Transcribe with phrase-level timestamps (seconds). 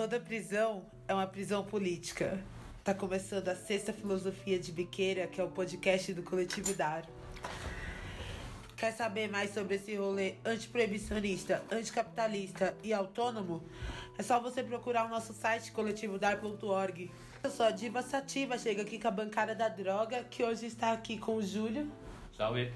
[0.00, 2.42] Toda prisão é uma prisão política.
[2.82, 7.04] Tá começando a sexta filosofia de biqueira, que é o podcast do Coletivo Dar.
[8.78, 13.62] Quer saber mais sobre esse rolê antiproibicionista, anticapitalista e autônomo?
[14.16, 17.10] É só você procurar o nosso site coletivodar.org.
[17.44, 20.94] Eu sou a Diva Sativa, chega aqui com a bancada da droga, que hoje está
[20.94, 21.92] aqui com o Júlio.
[22.34, 22.72] Salve.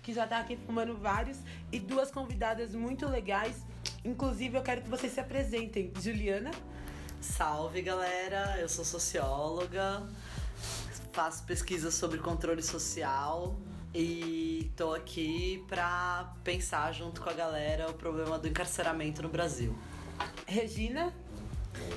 [0.00, 1.40] Que já tá aqui fumando vários.
[1.72, 3.66] E duas convidadas muito legais.
[4.08, 5.92] Inclusive, eu quero que vocês se apresentem.
[6.00, 6.50] Juliana.
[7.20, 10.08] Salve galera, eu sou socióloga,
[11.12, 13.58] faço pesquisa sobre controle social
[13.92, 19.76] e tô aqui pra pensar junto com a galera o problema do encarceramento no Brasil.
[20.46, 21.12] Regina.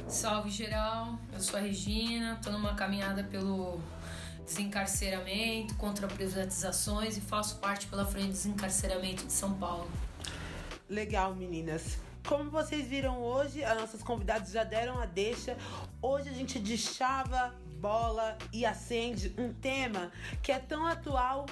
[0.08, 3.80] Salve geral, eu sou a Regina, tô numa caminhada pelo
[4.46, 9.90] desencarceramento, contra privatizações e faço parte pela Frente de Desencarceramento de São Paulo.
[10.91, 11.98] Legal, meninas.
[12.27, 15.55] Como vocês viram hoje, as nossas convidadas já deram a deixa.
[16.02, 20.12] Hoje a gente deschava, bola e acende um tema
[20.43, 21.46] que é tão atual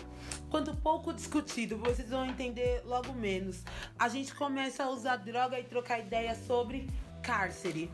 [0.49, 1.77] quanto pouco discutido.
[1.77, 3.63] Vocês vão entender logo menos.
[3.97, 6.89] A gente começa a usar droga e trocar ideia sobre
[7.23, 7.89] cárcere.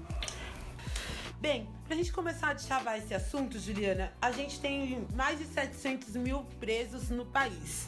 [1.40, 6.16] Bem, pra gente começar a deschavar esse assunto, Juliana, a gente tem mais de 700
[6.16, 7.88] mil presos no país.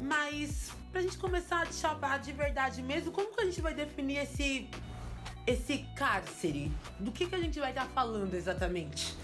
[0.00, 4.18] Mas pra gente começar a chapar de verdade mesmo, como que a gente vai definir
[4.18, 4.68] esse
[5.44, 6.70] esse cárcere?
[7.00, 9.16] Do que que a gente vai estar tá falando exatamente?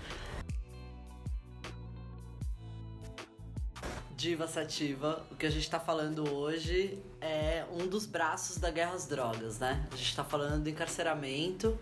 [4.16, 8.94] Diva Sativa, o que a gente está falando hoje é um dos braços da guerra
[8.94, 9.86] às drogas, né?
[9.92, 11.78] A gente está falando do encarceramento,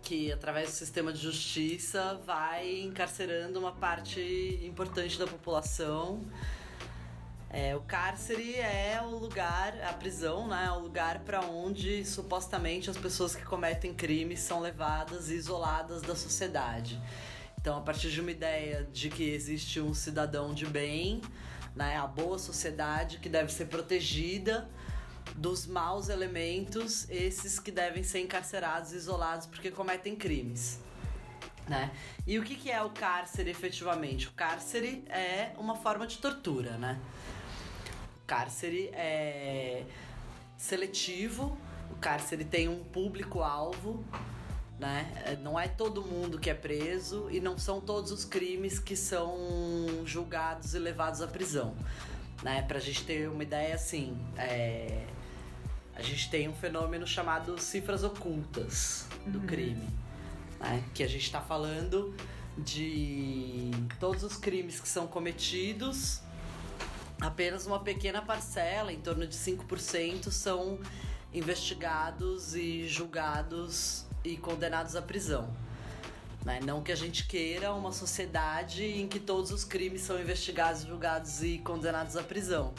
[0.00, 6.24] que através do sistema de justiça vai encarcerando uma parte importante da população
[7.50, 10.66] é, o cárcere é o lugar, a prisão, né?
[10.66, 16.02] É o lugar para onde supostamente as pessoas que cometem crimes são levadas e isoladas
[16.02, 17.00] da sociedade.
[17.58, 21.22] Então, a partir de uma ideia de que existe um cidadão de bem,
[21.74, 21.96] né?
[21.96, 24.68] A boa sociedade que deve ser protegida
[25.34, 30.80] dos maus elementos, esses que devem ser encarcerados isolados porque cometem crimes.
[31.66, 31.90] Né?
[32.26, 34.26] E o que, que é o cárcere efetivamente?
[34.26, 36.98] O cárcere é uma forma de tortura, né?
[38.28, 39.84] Cárcere é
[40.58, 41.56] seletivo,
[41.90, 44.04] o cárcere tem um público-alvo,
[44.78, 45.10] né?
[45.24, 48.94] É, não é todo mundo que é preso e não são todos os crimes que
[48.94, 49.34] são
[50.04, 51.74] julgados e levados à prisão.
[52.42, 52.62] Né?
[52.62, 55.06] Pra gente ter uma ideia assim, é...
[55.94, 59.46] a gente tem um fenômeno chamado cifras ocultas do uhum.
[59.46, 59.88] crime.
[60.60, 60.84] Né?
[60.94, 62.14] Que a gente está falando
[62.58, 66.20] de todos os crimes que são cometidos
[67.20, 70.78] apenas uma pequena parcela, em torno de 5%, são
[71.32, 75.54] investigados e julgados e condenados à prisão.
[76.44, 76.60] Né?
[76.64, 81.42] Não que a gente queira uma sociedade em que todos os crimes são investigados, julgados
[81.42, 82.72] e condenados à prisão.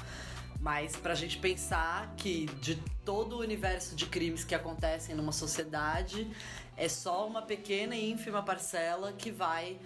[0.60, 2.76] Mas para a gente pensar que de
[3.06, 6.30] todo o universo de crimes que acontecem numa sociedade,
[6.76, 9.80] é só uma pequena e ínfima parcela que vai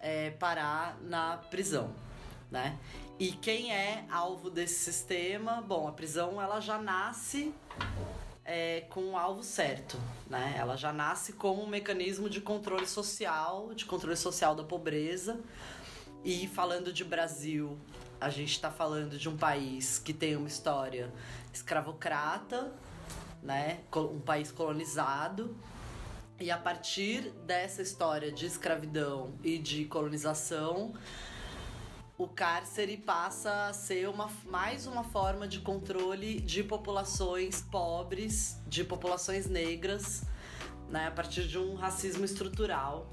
[0.00, 1.94] é, parar na prisão
[2.50, 2.78] né?
[3.18, 5.62] E quem é alvo desse sistema?
[5.62, 7.54] Bom, a prisão ela já nasce
[8.44, 10.54] é, com o alvo certo, né?
[10.58, 15.40] Ela já nasce como um mecanismo de controle social, de controle social da pobreza.
[16.22, 17.78] E falando de Brasil,
[18.20, 21.10] a gente está falando de um país que tem uma história
[21.54, 22.70] escravocrata,
[23.42, 23.80] né?
[23.94, 25.56] Um país colonizado.
[26.38, 30.92] E a partir dessa história de escravidão e de colonização,
[32.18, 38.82] o cárcere passa a ser uma, mais uma forma de controle de populações pobres, de
[38.84, 40.22] populações negras,
[40.88, 43.06] né, a partir de um racismo estrutural.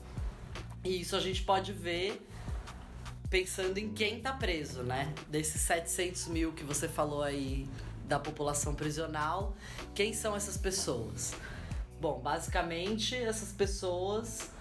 [0.86, 2.26] E isso a gente pode ver
[3.30, 5.12] pensando em quem está preso, né?
[5.28, 7.68] Desses 700 mil que você falou aí
[8.06, 9.56] da população prisional,
[9.96, 11.34] quem são essas pessoas?
[12.00, 14.52] Bom, basicamente essas pessoas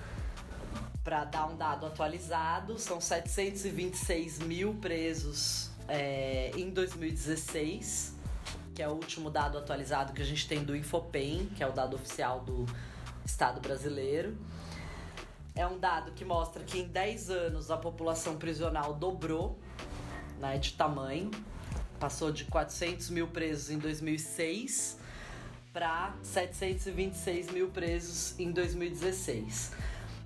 [1.04, 8.14] para dar um dado atualizado, são 726 mil presos é, em 2016,
[8.74, 11.72] que é o último dado atualizado que a gente tem do Infopem, que é o
[11.72, 12.66] dado oficial do
[13.24, 14.36] Estado brasileiro.
[15.54, 19.58] É um dado que mostra que em 10 anos a população prisional dobrou
[20.38, 21.30] né, de tamanho.
[21.98, 24.98] Passou de 400 mil presos em 2006
[25.72, 29.72] para 726 mil presos em 2016.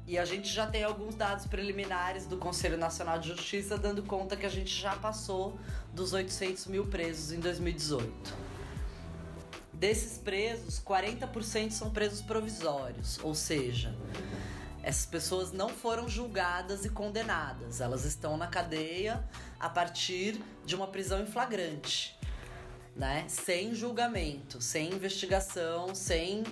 [0.07, 4.37] E a gente já tem alguns dados preliminares do Conselho Nacional de Justiça dando conta
[4.37, 5.59] que a gente já passou
[5.93, 8.13] dos 800 mil presos em 2018.
[9.73, 13.95] Desses presos, 40% são presos provisórios, ou seja,
[14.83, 20.87] essas pessoas não foram julgadas e condenadas, elas estão na cadeia a partir de uma
[20.87, 22.16] prisão em flagrante.
[22.97, 23.27] Né?
[23.29, 26.43] Sem julgamento, sem investigação, sem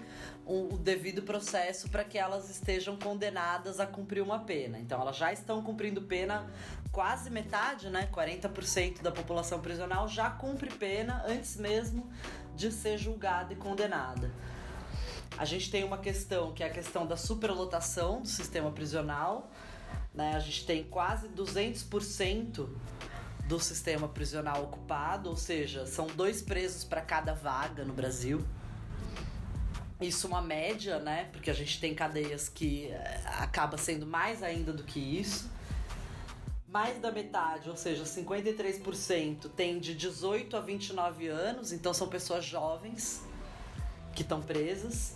[0.45, 4.79] o, devido processo para que elas estejam condenadas a cumprir uma pena.
[4.79, 6.51] Então elas já estão cumprindo pena,
[6.93, 8.09] quase metade, né?
[8.13, 12.11] 40% da população prisional já cumpre pena antes mesmo
[12.55, 14.31] de ser julgada e condenada.
[15.37, 19.51] A gente tem uma questão que é a questão da superlotação do sistema prisional.
[20.15, 20.33] Né?
[20.37, 22.69] A gente tem quase 200%
[23.47, 28.45] do sistema prisional ocupado, ou seja, são dois presos para cada vaga no Brasil.
[30.01, 31.29] Isso uma média, né?
[31.33, 35.51] Porque a gente tem cadeias que eh, acaba sendo mais ainda do que isso.
[36.67, 42.45] Mais da metade, ou seja, 53% tem de 18 a 29 anos, então são pessoas
[42.45, 43.23] jovens
[44.15, 45.15] que estão presas.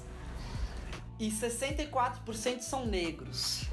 [1.18, 3.64] E 64% são negros,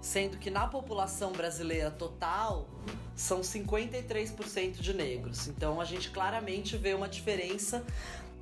[0.00, 2.68] sendo que na população brasileira total
[3.14, 5.48] são 53% de negros.
[5.48, 7.84] Então a gente claramente vê uma diferença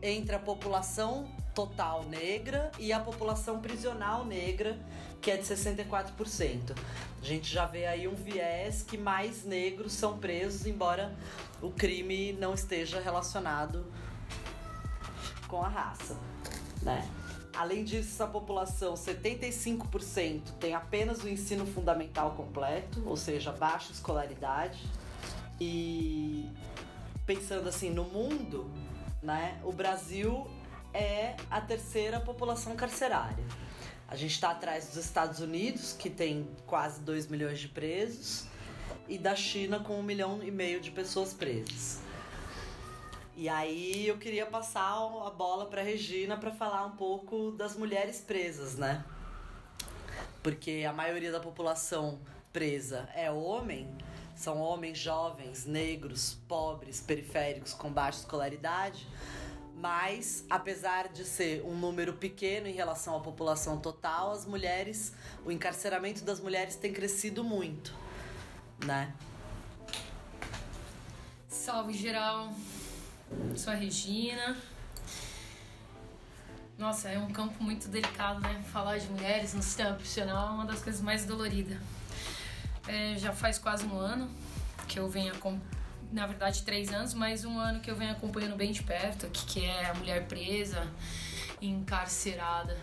[0.02, 4.78] entre a população total negra e a população prisional negra,
[5.22, 6.76] que é de 64%.
[7.20, 11.16] A gente já vê aí um viés que mais negros são presos, embora
[11.62, 13.86] o crime não esteja relacionado
[15.48, 16.16] com a raça,
[16.82, 17.08] né?
[17.56, 24.78] Além disso, essa população, 75% tem apenas o ensino fundamental completo, ou seja, baixa escolaridade.
[25.58, 26.50] E
[27.24, 28.70] pensando assim no mundo,
[29.22, 29.58] né?
[29.64, 30.46] O Brasil
[30.92, 33.44] é a terceira população carcerária.
[34.06, 38.44] A gente está atrás dos Estados Unidos, que tem quase 2 milhões de presos,
[39.08, 42.00] e da China, com um milhão e meio de pessoas presas.
[43.36, 44.94] E aí eu queria passar
[45.26, 49.04] a bola para Regina para falar um pouco das mulheres presas, né?
[50.42, 52.18] Porque a maioria da população
[52.50, 53.94] presa é homem,
[54.34, 59.06] são homens jovens, negros, pobres, periféricos com baixa escolaridade
[59.76, 65.12] mas apesar de ser um número pequeno em relação à população total, as mulheres,
[65.44, 67.94] o encarceramento das mulheres tem crescido muito,
[68.84, 69.14] né?
[71.46, 72.54] Salve geral,
[73.54, 74.56] sou a Regina.
[76.78, 78.62] Nossa, é um campo muito delicado, né?
[78.70, 81.78] Falar de mulheres no sistema profissional é uma das coisas mais doloridas.
[82.86, 84.30] É, já faz quase um ano
[84.86, 85.34] que eu venho
[86.12, 89.44] na verdade, três anos, mas um ano que eu venho acompanhando bem de perto, que,
[89.46, 90.86] que é a mulher presa,
[91.60, 92.76] encarcerada.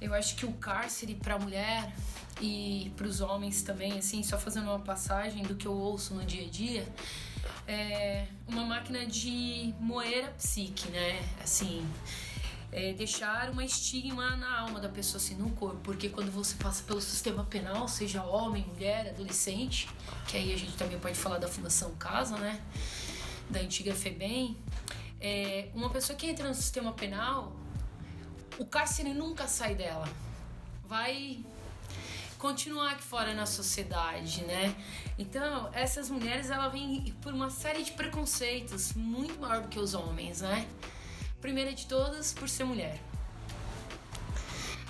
[0.00, 1.92] Eu acho que o cárcere para a mulher
[2.40, 6.24] e para os homens também, assim, só fazendo uma passagem do que eu ouço no
[6.24, 6.86] dia a dia,
[7.66, 11.20] é uma máquina de moer a psique, né?
[11.42, 11.86] Assim,
[12.70, 15.78] é, deixar uma estigma na alma da pessoa, assim, no corpo.
[15.82, 19.88] Porque quando você passa pelo sistema penal, seja homem, mulher, adolescente,
[20.26, 22.60] que aí a gente também pode falar da Fundação Casa, né?
[23.50, 24.56] Da antiga FEBEM.
[25.20, 27.54] É, uma pessoa que entra no sistema penal,
[28.58, 30.08] o cárcere nunca sai dela.
[30.84, 31.44] Vai
[32.38, 34.74] continuar aqui fora na sociedade, né?
[35.18, 39.94] Então, essas mulheres, ela vêm por uma série de preconceitos muito maior do que os
[39.94, 40.66] homens, né?
[41.40, 42.98] Primeira de todas, por ser mulher.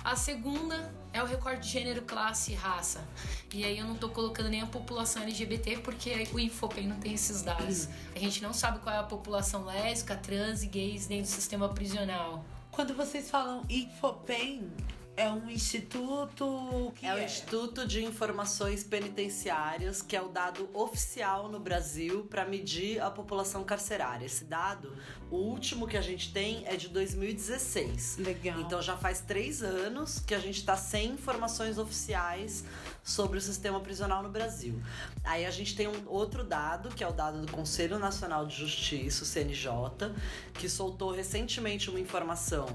[0.03, 3.07] A segunda é o recorte de gênero, classe e raça.
[3.53, 7.13] E aí eu não tô colocando nem a população LGBT porque o Infopem não tem
[7.13, 7.87] esses dados.
[8.13, 11.69] A gente não sabe qual é a população lésbica, trans e gays dentro do sistema
[11.69, 12.43] prisional.
[12.69, 14.69] Quando vocês falam Infopem,
[15.15, 20.69] é um instituto que é, é o Instituto de Informações Penitenciárias, que é o dado
[20.73, 24.25] oficial no Brasil para medir a população carcerária.
[24.25, 24.95] Esse dado,
[25.29, 28.17] o último que a gente tem é de 2016.
[28.17, 28.59] Legal.
[28.61, 32.63] Então já faz três anos que a gente está sem informações oficiais
[33.03, 34.81] sobre o sistema prisional no Brasil.
[35.23, 38.55] Aí a gente tem um outro dado, que é o dado do Conselho Nacional de
[38.55, 39.69] Justiça, o CNJ,
[40.55, 42.65] que soltou recentemente uma informação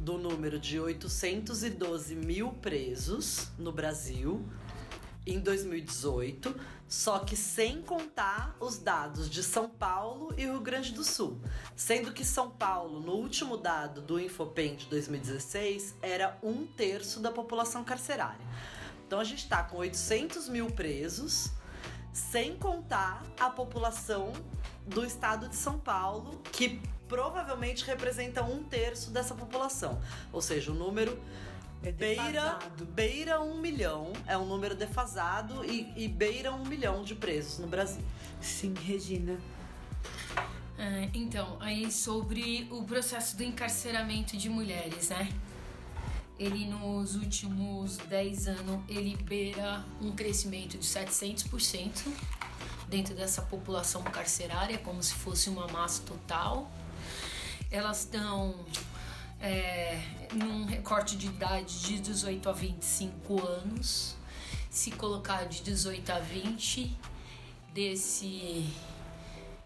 [0.00, 4.42] do número de 812 mil presos no Brasil
[5.26, 11.04] em 2018, só que sem contar os dados de São Paulo e Rio Grande do
[11.04, 11.38] Sul.
[11.76, 17.30] Sendo que São Paulo, no último dado do Infopen de 2016, era um terço da
[17.30, 18.44] população carcerária.
[19.06, 21.50] Então a gente está com 800 mil presos,
[22.10, 24.32] sem contar a população
[24.86, 30.00] do estado de São Paulo, que provavelmente representa um terço dessa população.
[30.32, 31.20] Ou seja, o número
[31.82, 32.58] é beira,
[32.94, 37.66] beira um milhão, é um número defasado e, e beira um milhão de presos no
[37.66, 38.02] Brasil.
[38.40, 39.38] Sim, Regina.
[40.78, 45.28] É, então, aí sobre o processo do encarceramento de mulheres, né?
[46.38, 52.08] Ele nos últimos 10 anos, ele beira um crescimento de 700%
[52.88, 56.70] dentro dessa população carcerária, como se fosse uma massa total.
[57.70, 58.54] Elas estão
[59.40, 59.96] é,
[60.34, 64.16] num recorte de idade de 18 a 25 anos.
[64.68, 66.96] Se colocar de 18 a 20,
[67.72, 68.68] desse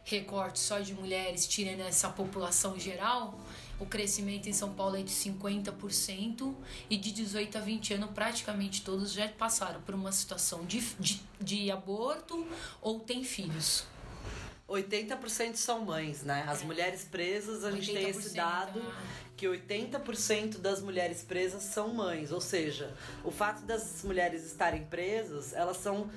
[0.04, 3.38] recorte só de mulheres, tirando essa população geral,
[3.80, 6.54] o crescimento em São Paulo é de 50%
[6.90, 11.22] e de 18 a 20 anos praticamente todos já passaram por uma situação de, de,
[11.40, 12.46] de aborto
[12.82, 13.86] ou têm filhos.
[14.68, 16.44] 80% são mães, né?
[16.48, 18.82] As mulheres presas, a gente tem esse dado
[19.36, 25.52] que 80% das mulheres presas são mães, ou seja, o fato das mulheres estarem presas,
[25.52, 26.08] elas são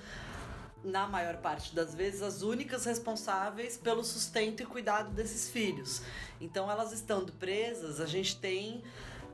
[0.84, 6.02] na maior parte das vezes, as únicas responsáveis pelo sustento e cuidado desses filhos.
[6.40, 8.84] Então, elas estando presas, a gente tem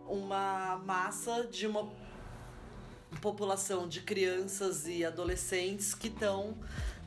[0.08, 1.91] uma massa de uma
[3.22, 6.58] população de crianças e adolescentes que estão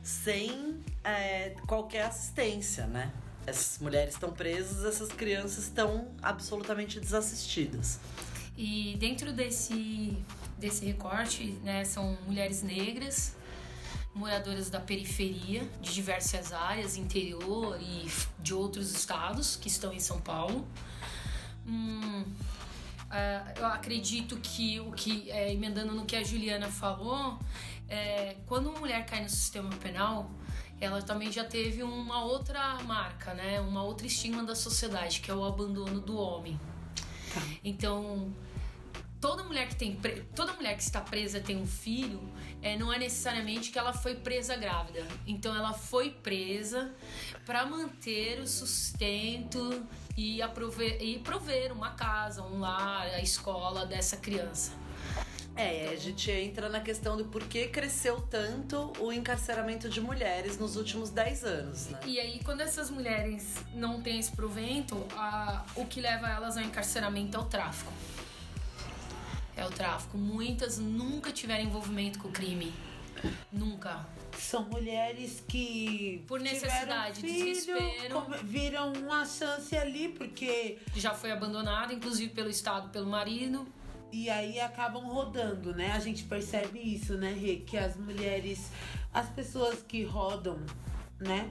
[0.07, 3.11] sem é, qualquer assistência, né?
[3.45, 7.99] Essas mulheres estão presas, essas crianças estão absolutamente desassistidas.
[8.55, 10.17] E dentro desse,
[10.57, 13.35] desse recorte, né, são mulheres negras,
[14.15, 18.09] moradoras da periferia, de diversas áreas, interior e
[18.39, 20.65] de outros estados que estão em São Paulo.
[21.67, 27.37] Hum, uh, eu acredito que o que, é, emendando no que a Juliana falou,
[27.89, 30.29] é, quando uma mulher cai no sistema penal,
[30.79, 33.59] ela também já teve uma outra marca, né?
[33.59, 36.59] Uma outra estigma da sociedade, que é o abandono do homem.
[37.33, 37.41] Tá.
[37.63, 38.33] Então,
[39.19, 39.95] toda mulher que tem
[40.35, 42.21] toda mulher que está presa tem um filho
[42.61, 46.93] é, não é necessariamente que ela foi presa grávida então ela foi presa
[47.45, 54.17] para manter o sustento e, aprover, e prover uma casa um lar a escola dessa
[54.17, 54.71] criança
[55.57, 55.93] é, então...
[55.93, 60.75] a gente entra na questão do por que cresceu tanto o encarceramento de mulheres nos
[60.75, 61.99] últimos 10 anos, né?
[62.05, 66.63] E aí, quando essas mulheres não têm esse provento, a, o que leva elas ao
[66.63, 67.91] encarceramento é o tráfico
[69.57, 70.17] é o tráfico.
[70.17, 72.71] Muitas nunca tiveram envolvimento com o crime.
[73.51, 74.05] Nunca.
[74.37, 76.23] São mulheres que.
[76.27, 78.23] Por necessidade, filho, desespero.
[78.43, 80.77] Viram uma chance ali, porque.
[80.95, 83.67] Já foi abandonada, inclusive pelo Estado, pelo marido.
[84.11, 85.91] E aí acabam rodando, né?
[85.91, 87.57] A gente percebe isso, né, Rê?
[87.57, 88.71] Que as mulheres.
[89.13, 90.59] As pessoas que rodam,
[91.19, 91.49] né?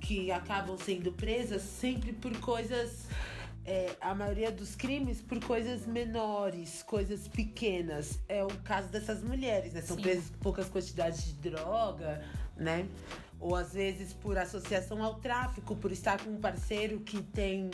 [0.00, 3.08] Que acabam sendo presas sempre por coisas
[3.68, 8.18] é, a maioria dos crimes por coisas menores, coisas pequenas.
[8.26, 9.82] É o caso dessas mulheres, né?
[9.82, 10.02] São Sim.
[10.04, 12.24] presas por poucas quantidades de droga,
[12.56, 12.88] né?
[13.38, 17.70] Ou às vezes por associação ao tráfico, por estar com um parceiro que tem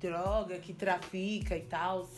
[0.00, 2.08] droga, que trafica e tal.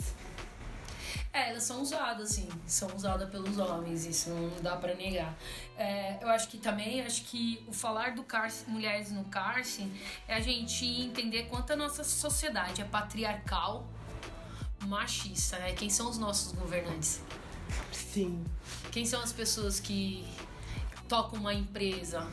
[1.33, 2.49] É, elas são usadas, sim.
[2.67, 5.37] São usadas pelos homens, isso não dá para negar.
[5.77, 9.91] É, eu acho que também, acho que o falar do cárcere, mulheres no cárcere
[10.27, 13.87] é a gente entender quanto a nossa sociedade é patriarcal,
[14.87, 15.73] machista, né?
[15.73, 17.21] Quem são os nossos governantes?
[17.93, 18.45] Sim.
[18.93, 20.27] Quem são as pessoas que
[21.09, 22.27] tocam uma empresa?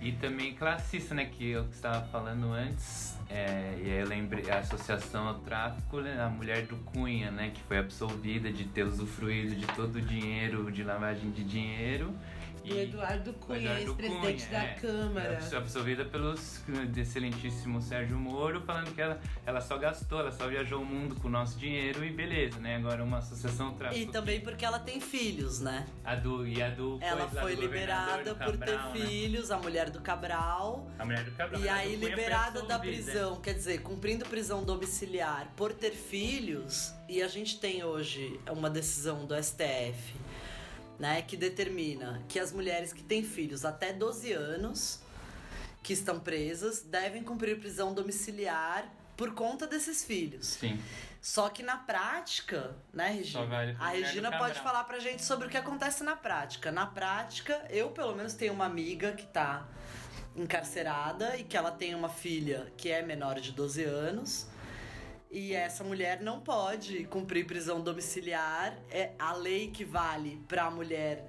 [0.00, 1.26] E também classista, né?
[1.26, 6.20] Que eu estava falando antes é, e aí eu lembrei a associação ao tráfico, né,
[6.20, 10.70] a mulher do Cunha, né, que foi absolvida de ter usufruído de todo o dinheiro
[10.72, 12.12] de lavagem de dinheiro
[12.64, 15.38] do Eduardo Cunha, ex-presidente da é, Câmara.
[15.56, 16.34] Absolvida pelo
[16.96, 21.28] excelentíssimo Sérgio Moro, falando que ela, ela só gastou, ela só viajou o mundo com
[21.28, 22.76] o nosso dinheiro e beleza, né?
[22.76, 24.00] Agora uma associação tráfico.
[24.00, 25.86] E também porque ela tem filhos, né?
[26.04, 26.98] A do, e a do.
[27.00, 28.90] Ela foi, foi liberada por ter né?
[28.92, 30.88] filhos, a mulher do Cabral.
[30.98, 31.60] A mulher do Cabral.
[31.60, 36.92] E aí liberada da prisão, quer dizer, cumprindo prisão domiciliar por ter filhos.
[37.08, 40.14] E a gente tem hoje uma decisão do STF
[41.00, 45.00] né, que determina que as mulheres que têm filhos até 12 anos
[45.82, 50.46] que estão presas devem cumprir prisão domiciliar por conta desses filhos.
[50.46, 50.78] Sim.
[51.22, 53.76] Só que na prática, né, Regina?
[53.78, 56.70] A Regina pode falar pra gente sobre o que acontece na prática.
[56.70, 59.66] Na prática, eu pelo menos tenho uma amiga que tá
[60.36, 64.46] encarcerada e que ela tem uma filha que é menor de 12 anos.
[65.30, 68.76] E essa mulher não pode cumprir prisão domiciliar.
[68.90, 71.24] É a lei que vale para a mulher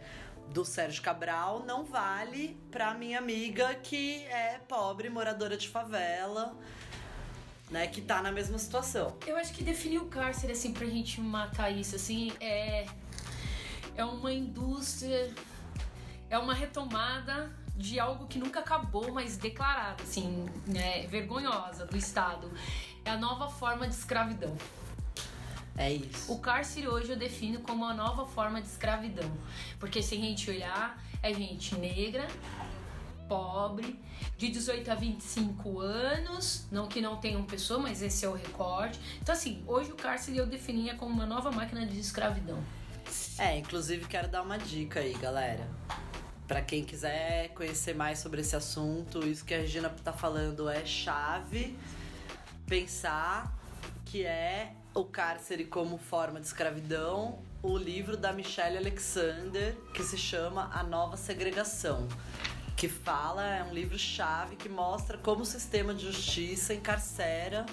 [0.52, 6.58] do Sérgio Cabral não vale para minha amiga que é pobre, moradora de favela,
[7.70, 9.16] né, que tá na mesma situação.
[9.26, 12.86] Eu acho que definir o cárcere assim pra gente matar isso assim é
[13.96, 15.34] é uma indústria
[16.30, 22.52] é uma retomada de algo que nunca acabou, mas declarada, assim, né, vergonhosa do Estado.
[23.04, 24.56] É a nova forma de escravidão.
[25.78, 26.32] É isso.
[26.32, 29.32] O cárcere hoje eu defino como uma nova forma de escravidão.
[29.80, 32.28] Porque se a gente olhar, é gente negra,
[33.28, 34.00] pobre,
[34.38, 39.00] de 18 a 25 anos, não que não tenham pessoa, mas esse é o recorde.
[39.22, 42.62] Então assim, hoje o cárcere eu definia como uma nova máquina de escravidão.
[43.38, 45.68] É, inclusive quero dar uma dica aí, galera.
[46.48, 50.86] Pra quem quiser conhecer mais sobre esse assunto, isso que a Regina tá falando é
[50.86, 51.78] chave
[52.72, 53.54] pensar
[54.06, 60.18] que é o cárcere como forma de escravidão, o livro da Michelle Alexander, que se
[60.18, 62.08] chama A Nova Segregação.
[62.78, 67.66] Que fala, é um livro chave que mostra como o sistema de justiça encarcera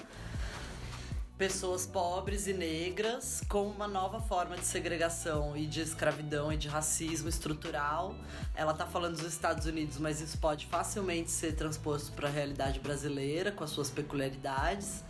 [1.39, 6.67] pessoas pobres e negras com uma nova forma de segregação e de escravidão e de
[6.67, 8.13] racismo estrutural.
[8.53, 12.81] Ela tá falando dos Estados Unidos, mas isso pode facilmente ser transposto para a realidade
[12.81, 15.01] brasileira com as suas peculiaridades.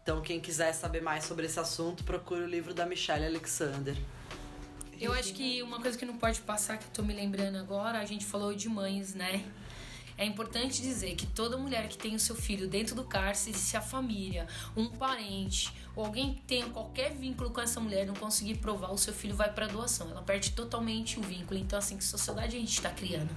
[0.00, 3.96] Então, quem quiser saber mais sobre esse assunto, procure o livro da Michelle Alexander.
[5.00, 7.98] Eu acho que uma coisa que não pode passar, que eu tô me lembrando agora,
[7.98, 9.44] a gente falou de mães, né?
[10.16, 13.76] É importante dizer que toda mulher que tem o seu filho dentro do cárcere, se
[13.76, 18.56] a família, um parente ou alguém que tenha qualquer vínculo com essa mulher não conseguir
[18.58, 20.08] provar, o seu filho vai para doação.
[20.10, 21.58] Ela perde totalmente o vínculo.
[21.58, 23.30] Então, assim, que sociedade a gente está criando?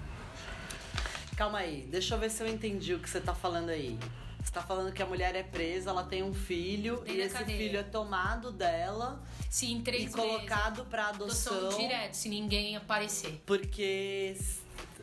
[1.35, 3.97] Calma aí, deixa eu ver se eu entendi o que você tá falando aí.
[4.43, 7.33] Você tá falando que a mulher é presa, ela tem um filho Tem e esse
[7.33, 7.57] cadeia.
[7.57, 11.79] filho é tomado dela Se em três e colocado pra adoção adoção.
[11.79, 13.41] direto, se ninguém aparecer.
[13.45, 14.37] Porque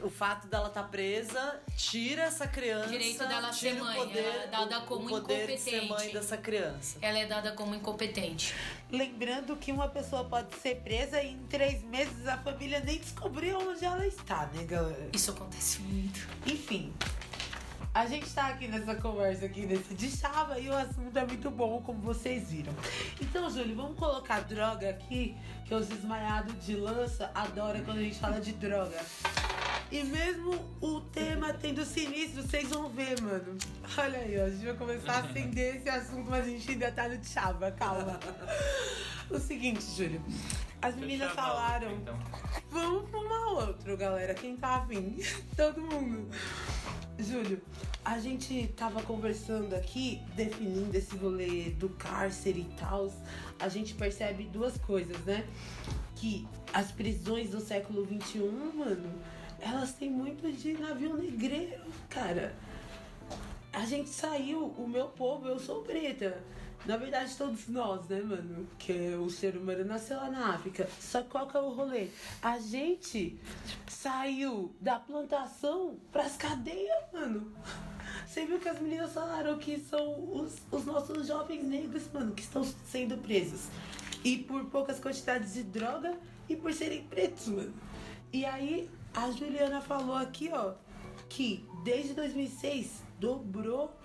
[0.04, 2.88] o fato dela estar presa tira essa criança.
[2.88, 5.84] Direito dela ser mãe, o poder, ela é dada como o poder de ser mãe
[5.84, 6.14] incompetente.
[6.14, 6.98] dessa criança.
[7.00, 8.54] Ela é dada como incompetente.
[8.90, 13.58] Lembrando que uma pessoa pode ser presa e em três meses a família nem descobriu
[13.58, 15.08] onde ela está, né, galera?
[15.12, 16.28] Isso acontece muito.
[16.46, 16.92] Enfim,
[17.94, 21.48] a gente tá aqui nessa conversa aqui nesse de chava e o assunto é muito
[21.50, 22.72] bom, como vocês viram.
[23.22, 28.18] Então, Júlio, vamos colocar droga aqui, que os desmaiados de lança adoram quando a gente
[28.18, 29.00] fala de droga.
[29.94, 33.56] E mesmo o tema tendo sinistro, vocês vão ver, mano.
[33.96, 36.90] Olha aí, ó, a gente vai começar a acender esse assunto, mas a gente ainda
[36.90, 38.18] tá no chava, calma.
[39.30, 40.20] O seguinte, Júlio.
[40.82, 41.92] As meninas falaram.
[41.92, 42.18] outro, Então.
[42.70, 44.34] Vamos fumar outro, galera.
[44.34, 45.16] Quem tá afim?
[45.56, 46.28] Todo mundo.
[47.16, 47.62] Júlio,
[48.04, 53.14] a gente tava conversando aqui, definindo esse rolê do cárcere e tal.
[53.60, 55.46] A gente percebe duas coisas, né?
[56.16, 58.40] Que as prisões do século XXI,
[58.74, 59.08] mano,
[59.64, 62.54] elas têm muito de navio negreiro, cara.
[63.72, 66.44] A gente saiu, o meu povo, eu sou preta.
[66.84, 68.68] Na verdade, todos nós, né, mano?
[68.78, 70.86] Que o ser humano nasceu lá na África.
[71.00, 72.08] Só que qual que é o rolê?
[72.42, 73.40] A gente
[73.88, 77.50] saiu da plantação pras cadeias, mano.
[78.26, 82.42] Você viu que as meninas falaram que são os, os nossos jovens negros, mano, que
[82.42, 83.68] estão sendo presos.
[84.22, 86.14] E por poucas quantidades de droga
[86.50, 87.72] e por serem pretos, mano.
[88.30, 90.74] E aí, a Juliana falou aqui, ó,
[91.28, 93.96] que desde 2006 dobrou,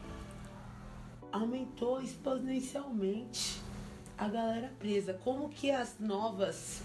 [1.32, 3.60] aumentou exponencialmente
[4.18, 5.14] a galera presa.
[5.14, 6.84] Como que as novas,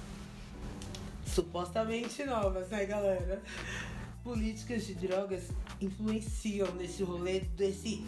[1.26, 3.42] supostamente novas, né, galera?
[4.22, 8.06] Políticas de drogas influenciam nesse rolê desse.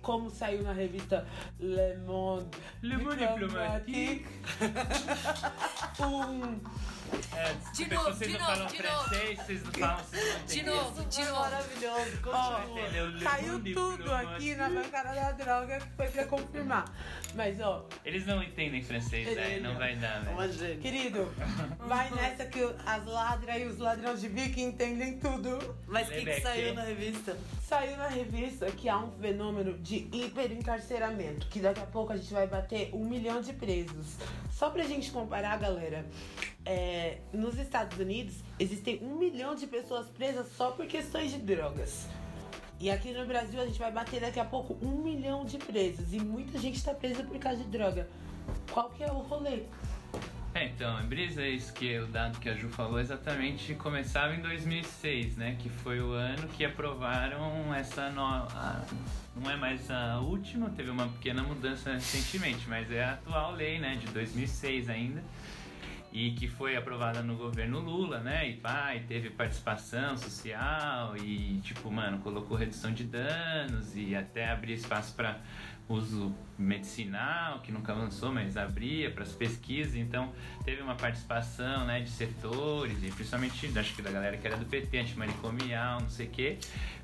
[0.00, 1.26] Como saiu na revista
[1.58, 2.48] Le Monde
[2.80, 4.26] Le Monde Diplomatique,
[6.00, 6.58] um
[7.36, 9.04] É, De desculpa, novo, vocês de não novo, falam de novo.
[9.08, 11.40] francês, vocês não falam, vocês não De novo, de novo.
[11.40, 13.06] Maravilhoso, Ó, continua.
[13.08, 16.84] Le Saiu tudo aqui na bancada da droga que foi pra confirmar.
[17.34, 20.78] Mas ó, Eles não entendem francês, aí não vai dar, velho.
[20.80, 21.32] querido,
[21.86, 25.76] vai nessa que as ladras e os ladrões de bico entendem tudo.
[25.86, 27.36] Mas o que, que saiu na revista?
[27.62, 32.32] Saiu na revista que há um fenômeno de hiperencarceramento, que daqui a pouco a gente
[32.32, 34.16] vai bater um milhão de presos.
[34.50, 36.04] Só pra gente comparar, galera,
[36.64, 36.99] é,
[37.32, 42.08] nos Estados Unidos existem um milhão de pessoas presas só por questões de drogas.
[42.80, 46.14] E aqui no Brasil a gente vai bater daqui a pouco um milhão de presos.
[46.14, 48.08] E muita gente tá presa por causa de droga.
[48.72, 49.64] Qual que é o rolê?
[50.52, 54.34] É, então, a brisa é isso que o dado que a Ju falou exatamente começava
[54.34, 55.56] em 2006, né?
[55.60, 58.84] Que foi o ano que aprovaram essa nova.
[59.36, 63.78] Não é mais a última, teve uma pequena mudança recentemente, mas é a atual lei,
[63.78, 63.94] né?
[63.94, 65.22] De 2006 ainda.
[66.12, 68.48] E que foi aprovada no governo Lula, né?
[68.48, 68.60] E
[68.96, 75.14] e teve participação social e, tipo, mano, colocou redução de danos e até abrir espaço
[75.14, 75.40] para
[75.88, 80.32] uso medicinal, que nunca lançou, mas abria para as pesquisas, então
[80.64, 84.64] teve uma participação né, de setores, e principalmente acho que da galera que era do
[84.66, 86.58] PT, antimanicomial, não sei o quê,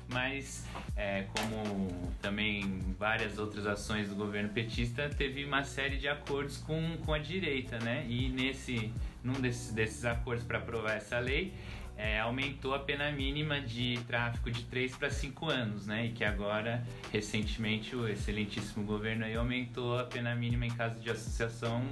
[0.09, 0.65] mas
[0.95, 6.97] é, como também várias outras ações do governo petista, teve uma série de acordos com,
[7.05, 8.05] com a direita, né?
[8.07, 8.91] E nesse,
[9.23, 11.53] num desses, desses acordos para aprovar essa lei,
[11.97, 16.05] é, aumentou a pena mínima de tráfico de 3 para 5 anos, né?
[16.05, 21.09] E que agora, recentemente, o excelentíssimo governo aí aumentou a pena mínima em caso de
[21.09, 21.83] associação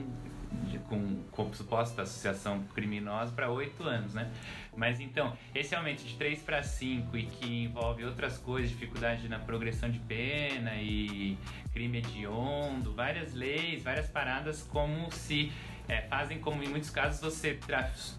[0.70, 4.32] de, com, com suposta associação criminosa para 8 anos, né?
[4.76, 9.40] Mas então, esse aumento de 3 para 5 e que envolve outras coisas, dificuldade na
[9.40, 11.38] progressão de pena e
[11.74, 15.52] crime hediondo, várias leis, várias paradas, como se
[15.88, 17.60] é, fazem como em muitos casos você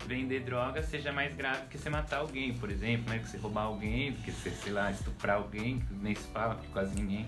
[0.07, 3.19] vender droga seja mais grave que você matar alguém, por exemplo, né?
[3.19, 6.71] Que você roubar alguém, que você, sei lá, estuprar alguém, que nem se fala, porque
[6.73, 7.27] quase ninguém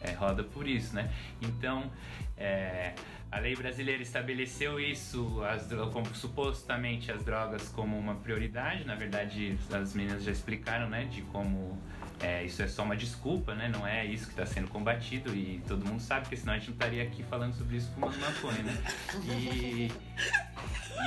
[0.00, 1.10] é, roda por isso, né?
[1.40, 1.90] Então,
[2.36, 2.94] é,
[3.30, 8.84] a lei brasileira estabeleceu isso, as, como supostamente as drogas como uma prioridade.
[8.84, 11.78] Na verdade, as meninas já explicaram, né, de como
[12.20, 13.68] é, isso é só uma desculpa, né?
[13.68, 16.68] Não é isso que está sendo combatido e todo mundo sabe, porque senão a gente
[16.68, 18.82] não estaria aqui falando sobre isso fumando maconha, né?
[19.24, 19.90] E,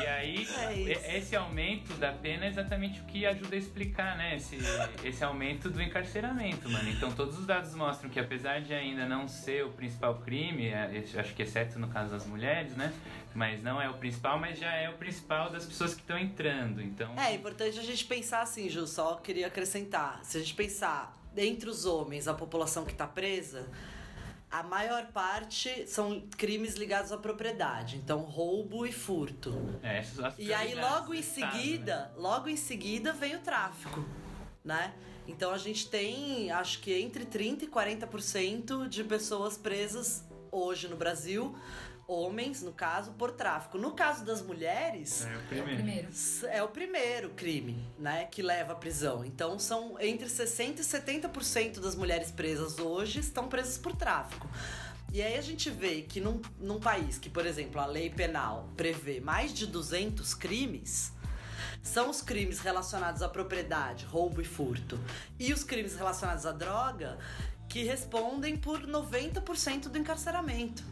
[0.02, 0.47] e aí,
[1.04, 4.36] é esse aumento da pena é exatamente o que ajuda a explicar, né?
[4.36, 4.58] Esse,
[5.04, 6.89] esse aumento do encarceramento, mano.
[6.89, 11.04] Então, todos os dados mostram que, apesar de ainda não ser o principal crime, é,
[11.17, 12.93] acho que exceto no caso das mulheres, né?
[13.34, 16.82] Mas não é o principal, mas já é o principal das pessoas que estão entrando.
[16.82, 17.13] Então.
[17.19, 18.88] É importante a gente pensar assim, Ju.
[18.88, 20.19] Só queria acrescentar.
[20.23, 23.67] Se a gente pensar entre os homens, a população que está presa
[24.51, 29.53] a maior parte são crimes ligados à propriedade, então roubo e furto.
[29.83, 30.03] É,
[30.38, 32.12] e aí logo em seguida, né?
[32.17, 34.03] logo em seguida vem o tráfico,
[34.63, 34.93] né?
[35.27, 40.95] Então a gente tem, acho que entre 30 e 40% de pessoas presas hoje no
[40.95, 41.55] Brasil
[42.10, 43.78] homens, no caso, por tráfico.
[43.78, 46.10] No caso das mulheres, é o primeiro.
[46.50, 49.24] É o primeiro crime, né, que leva à prisão.
[49.24, 54.50] Então são entre 60 e 70% das mulheres presas hoje estão presas por tráfico.
[55.13, 58.69] E aí a gente vê que num, num país que, por exemplo, a lei penal
[58.76, 61.12] prevê mais de 200 crimes,
[61.82, 65.00] são os crimes relacionados à propriedade, roubo e furto,
[65.39, 67.17] e os crimes relacionados à droga
[67.67, 70.84] que respondem por 90% do encarceramento.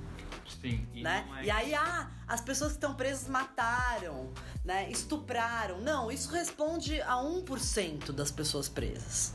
[0.61, 0.87] Sim.
[0.93, 1.27] E, né?
[1.39, 1.45] É...
[1.45, 4.31] e aí, ah, as pessoas que estão presas mataram,
[4.63, 4.89] né?
[4.89, 5.79] Estupraram.
[5.81, 9.33] Não, isso responde a 1% das pessoas presas.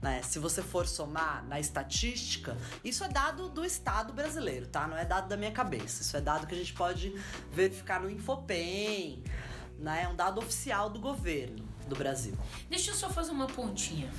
[0.00, 0.22] Né?
[0.22, 4.86] Se você for somar na estatística, isso é dado do Estado brasileiro, tá?
[4.86, 6.02] Não é dado da minha cabeça.
[6.02, 7.14] Isso é dado que a gente pode
[7.50, 9.24] verificar no Infopem,
[9.78, 10.02] né?
[10.02, 12.36] É um dado oficial do governo do Brasil.
[12.68, 14.10] Deixa eu só fazer uma pontinha.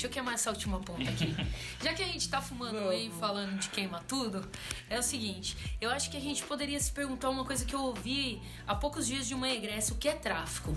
[0.00, 1.36] Deixa eu queimar essa última ponta aqui.
[1.84, 4.48] Já que a gente tá fumando aí falando de queima tudo,
[4.88, 7.82] é o seguinte: eu acho que a gente poderia se perguntar uma coisa que eu
[7.82, 10.74] ouvi há poucos dias de uma egressa: o que é tráfico?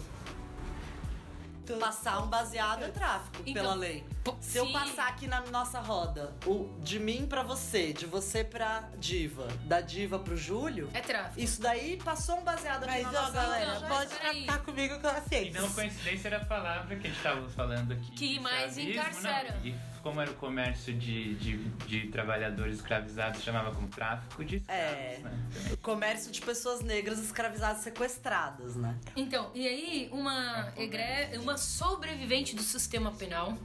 [1.79, 4.03] Passar um baseado é tráfico então, pela lei.
[4.41, 8.89] Se eu passar aqui na nossa roda o de mim para você, de você pra
[8.97, 10.89] diva, da diva pro Júlio.
[10.93, 11.39] É tráfico.
[11.39, 15.05] Isso daí passou um baseado aqui Mas, na nossa galera, então, pode captar comigo que
[15.05, 15.57] eu aceito.
[15.57, 18.11] E não coincidência era a palavra que a gente tava falando aqui.
[18.11, 19.57] Que mais encarcera.
[19.63, 19.73] E
[20.03, 25.19] como era o comércio de, de, de trabalhadores escravizados, chamava como tráfico de escravos, é,
[25.23, 25.31] né?
[25.71, 28.95] O comércio de pessoas negras escravizadas sequestradas, né?
[29.15, 31.37] Então, e aí uma, egre...
[31.37, 33.57] uma sobrevivente do sistema penal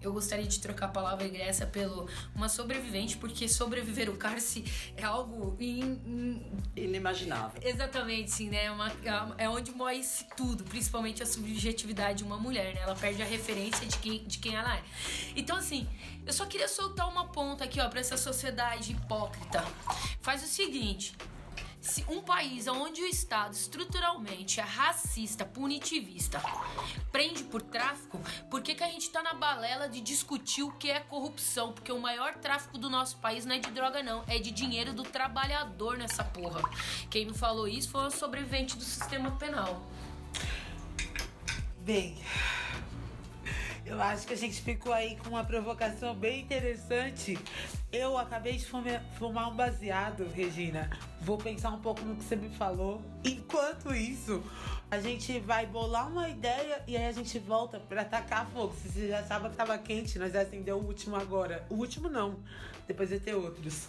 [0.00, 5.04] eu gostaria de trocar a palavra egressa pelo uma sobrevivente, porque sobreviver o cárcere é
[5.04, 6.52] algo in, in...
[6.76, 7.60] inimaginável.
[7.62, 8.64] Exatamente, sim, né?
[8.64, 8.92] É, uma,
[9.38, 10.00] é onde morre
[10.36, 12.80] tudo, principalmente a subjetividade de uma mulher, né?
[12.82, 14.82] Ela perde a referência de quem, de quem ela é.
[15.34, 15.88] Então, assim,
[16.26, 19.64] eu só queria soltar uma ponta aqui, ó, pra essa sociedade hipócrita.
[20.20, 21.16] Faz o seguinte
[21.88, 26.40] se um país onde o Estado estruturalmente é racista, punitivista,
[27.10, 28.20] prende por tráfico,
[28.50, 31.72] por que, que a gente tá na balela de discutir o que é corrupção?
[31.72, 34.92] Porque o maior tráfico do nosso país não é de droga, não, é de dinheiro
[34.92, 36.60] do trabalhador nessa porra.
[37.08, 39.82] Quem me falou isso foi um sobrevivente do sistema penal.
[41.80, 42.18] Bem,
[43.86, 47.38] eu acho que a gente ficou aí com uma provocação bem interessante.
[47.90, 50.90] Eu acabei de fumar um baseado, Regina.
[51.22, 53.00] Vou pensar um pouco no que você me falou.
[53.24, 54.42] Enquanto isso,
[54.90, 58.74] a gente vai bolar uma ideia e aí a gente volta para atacar fogo.
[58.74, 61.64] Se você já achava que tava quente, nós acendeu o último agora.
[61.70, 62.38] O último não.
[62.86, 63.88] Depois vai ter outros.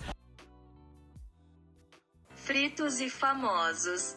[2.35, 4.15] Fritos e famosos.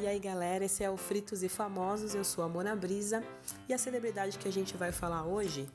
[0.00, 3.22] E aí galera, esse é o Fritos e Famosos, eu sou a Mona Brisa
[3.68, 5.68] e a celebridade que a gente vai falar hoje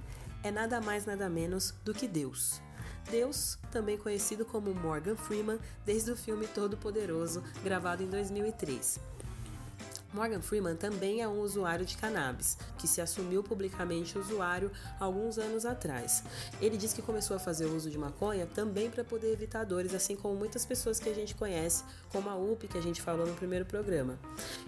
[0.43, 2.61] é nada mais nada menos do que Deus.
[3.09, 8.99] Deus, também conhecido como Morgan Freeman, desde o filme Todo Poderoso, gravado em 2003.
[10.13, 15.65] Morgan Freeman também é um usuário de cannabis, que se assumiu publicamente usuário alguns anos
[15.65, 16.23] atrás.
[16.61, 20.15] Ele diz que começou a fazer uso de maconha também para poder evitar dores, assim
[20.15, 23.33] como muitas pessoas que a gente conhece, como a UP que a gente falou no
[23.33, 24.17] primeiro programa.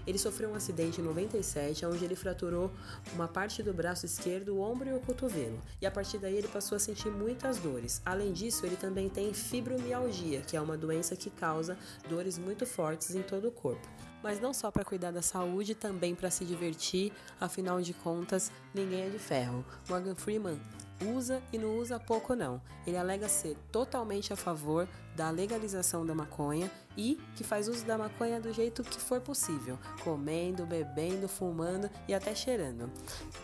[0.05, 2.71] Ele sofreu um acidente em 97, onde ele fraturou
[3.13, 5.59] uma parte do braço esquerdo, o ombro e o cotovelo.
[5.81, 8.01] E a partir daí ele passou a sentir muitas dores.
[8.05, 11.77] Além disso, ele também tem fibromialgia, que é uma doença que causa
[12.09, 13.87] dores muito fortes em todo o corpo
[14.23, 19.03] mas não só para cuidar da saúde, também para se divertir, afinal de contas, ninguém
[19.03, 19.65] é de ferro.
[19.87, 20.59] Morgan Freeman
[21.05, 22.61] usa e não usa pouco não.
[22.85, 27.97] Ele alega ser totalmente a favor da legalização da maconha e que faz uso da
[27.97, 32.91] maconha do jeito que for possível, comendo, bebendo, fumando e até cheirando.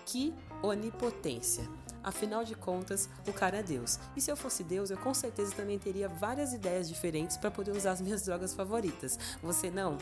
[0.05, 1.67] Que onipotência!
[2.05, 3.99] Afinal de contas, o cara é Deus.
[4.15, 7.71] E se eu fosse Deus, eu com certeza também teria várias ideias diferentes para poder
[7.71, 9.17] usar as minhas drogas favoritas.
[9.41, 9.97] Você não?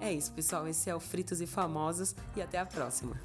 [0.00, 0.68] É isso, pessoal.
[0.68, 3.20] Esse é o Fritos e Famosos e até a próxima.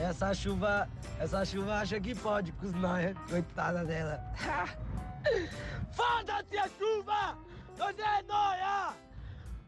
[0.00, 4.22] Essa chuva, essa chuva acha que pode nóia, coitada dela.
[5.90, 7.36] Foda-se a chuva!
[7.76, 8.94] Você é nóia!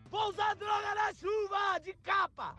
[0.09, 2.55] Vou usar droga na chuva, de capa!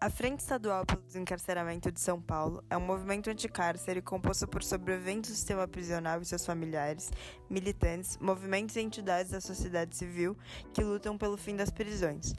[0.00, 5.30] A Frente Estadual pelo Desencarceramento de São Paulo é um movimento anticárcere composto por sobreviventes
[5.30, 7.10] do sistema prisional e seus familiares,
[7.48, 10.36] militantes, movimentos e entidades da sociedade civil
[10.72, 12.34] que lutam pelo fim das prisões.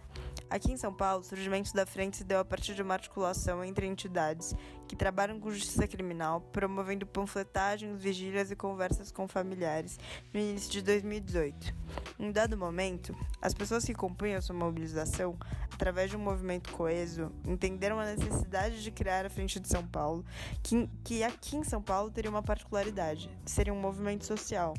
[0.49, 3.63] Aqui em São Paulo, o surgimento da frente se deu a partir de uma articulação
[3.63, 4.53] entre entidades
[4.91, 9.97] que trabalham com justiça criminal, promovendo panfletagens, vigílias e conversas com familiares
[10.33, 11.73] no início de 2018.
[12.19, 15.39] Em dado momento, as pessoas que compunham sua mobilização,
[15.73, 20.25] através de um movimento coeso, entenderam a necessidade de criar a Frente de São Paulo,
[20.61, 24.73] que, que aqui em São Paulo teria uma particularidade: seria um movimento social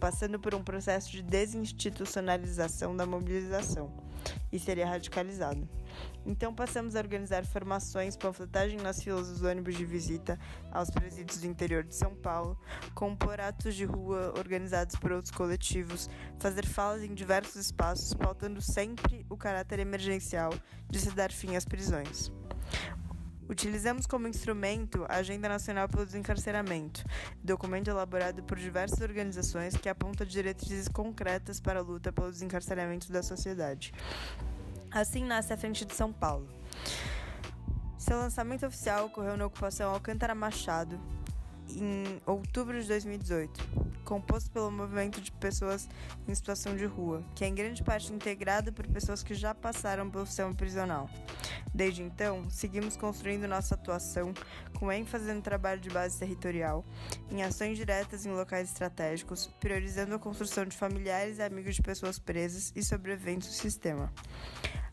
[0.00, 4.01] passando por um processo de desinstitucionalização da mobilização
[4.52, 5.68] e seria radicalizado.
[6.24, 10.38] Então passamos a organizar formações, panfletagem nas filas dos ônibus de visita
[10.70, 12.58] aos presídios do interior de São Paulo,
[12.94, 16.08] compor atos de rua organizados por outros coletivos,
[16.38, 20.52] fazer falas em diversos espaços, pautando sempre o caráter emergencial
[20.88, 22.30] de se dar fim às prisões.
[23.48, 27.04] Utilizamos como instrumento a Agenda Nacional pelo Desencarceramento,
[27.42, 33.22] documento elaborado por diversas organizações que aponta diretrizes concretas para a luta pelo desencarceramento da
[33.22, 33.92] sociedade.
[34.90, 36.48] Assim nasce a Frente de São Paulo.
[37.98, 41.00] Seu lançamento oficial ocorreu na ocupação Alcântara Machado,
[41.76, 43.60] em outubro de 2018,
[44.04, 45.88] composto pelo movimento de pessoas
[46.28, 50.10] em situação de rua, que é em grande parte integrado por pessoas que já passaram
[50.10, 51.08] pelo sistema prisional.
[51.74, 54.34] Desde então, seguimos construindo nossa atuação
[54.78, 56.84] com ênfase no trabalho de base territorial,
[57.30, 62.18] em ações diretas em locais estratégicos, priorizando a construção de familiares e amigos de pessoas
[62.18, 64.12] presas e sobreviventes do sistema.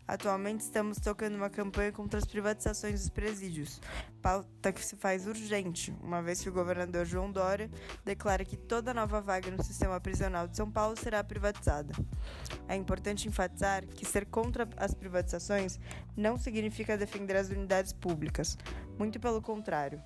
[0.09, 3.79] Atualmente estamos tocando uma campanha contra as privatizações dos presídios,
[4.23, 7.69] pauta que se faz urgente, uma vez que o governador João Dória
[8.03, 11.93] declara que toda nova vaga no sistema prisional de São Paulo será privatizada.
[12.67, 15.79] É importante enfatizar que ser contra as privatizações
[16.17, 18.57] não significa defender as unidades públicas,
[18.97, 20.01] muito pelo contrário.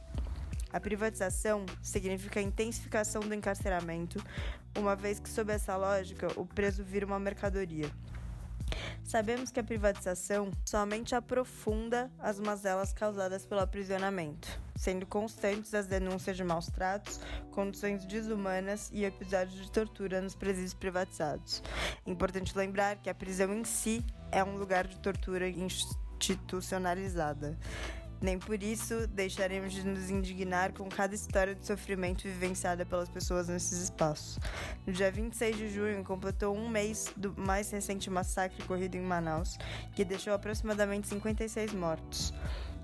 [0.73, 4.21] A privatização significa a intensificação do encarceramento,
[4.77, 7.89] uma vez que, sob essa lógica, o preso vira uma mercadoria.
[9.03, 16.37] Sabemos que a privatização somente aprofunda as mazelas causadas pelo aprisionamento, sendo constantes as denúncias
[16.37, 17.19] de maus tratos,
[17.51, 21.61] condições desumanas e episódios de tortura nos presídios privatizados.
[22.05, 27.57] Importante lembrar que a prisão em si é um lugar de tortura institucionalizada.
[28.23, 33.49] Nem por isso deixaremos de nos indignar com cada história de sofrimento vivenciada pelas pessoas
[33.49, 34.39] nesses espaços.
[34.87, 39.57] No dia 26 de junho, completou um mês do mais recente massacre ocorrido em Manaus,
[39.93, 42.33] que deixou aproximadamente 56 mortos.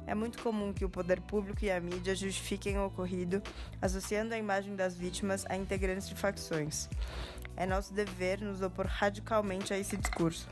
[0.05, 3.41] É muito comum que o poder público e a mídia justifiquem o ocorrido,
[3.81, 6.89] associando a imagem das vítimas a integrantes de facções.
[7.55, 10.49] É nosso dever nos opor radicalmente a esse discurso.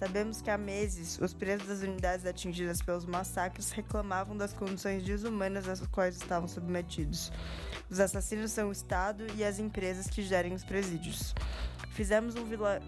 [0.00, 5.68] Sabemos que há meses os presos das unidades atingidas pelos massacres reclamavam das condições desumanas
[5.68, 7.30] às quais estavam submetidos.
[7.90, 11.34] Os assassinos são o Estado e as empresas que gerem os presídios.
[11.90, 12.46] Fizemos um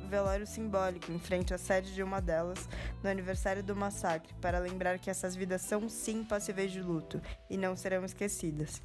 [0.09, 2.67] velório simbólico em frente à sede de uma delas
[3.03, 7.21] no aniversário do massacre para lembrar que essas vidas são sim passíveis de luto
[7.51, 8.81] e não serão esquecidas.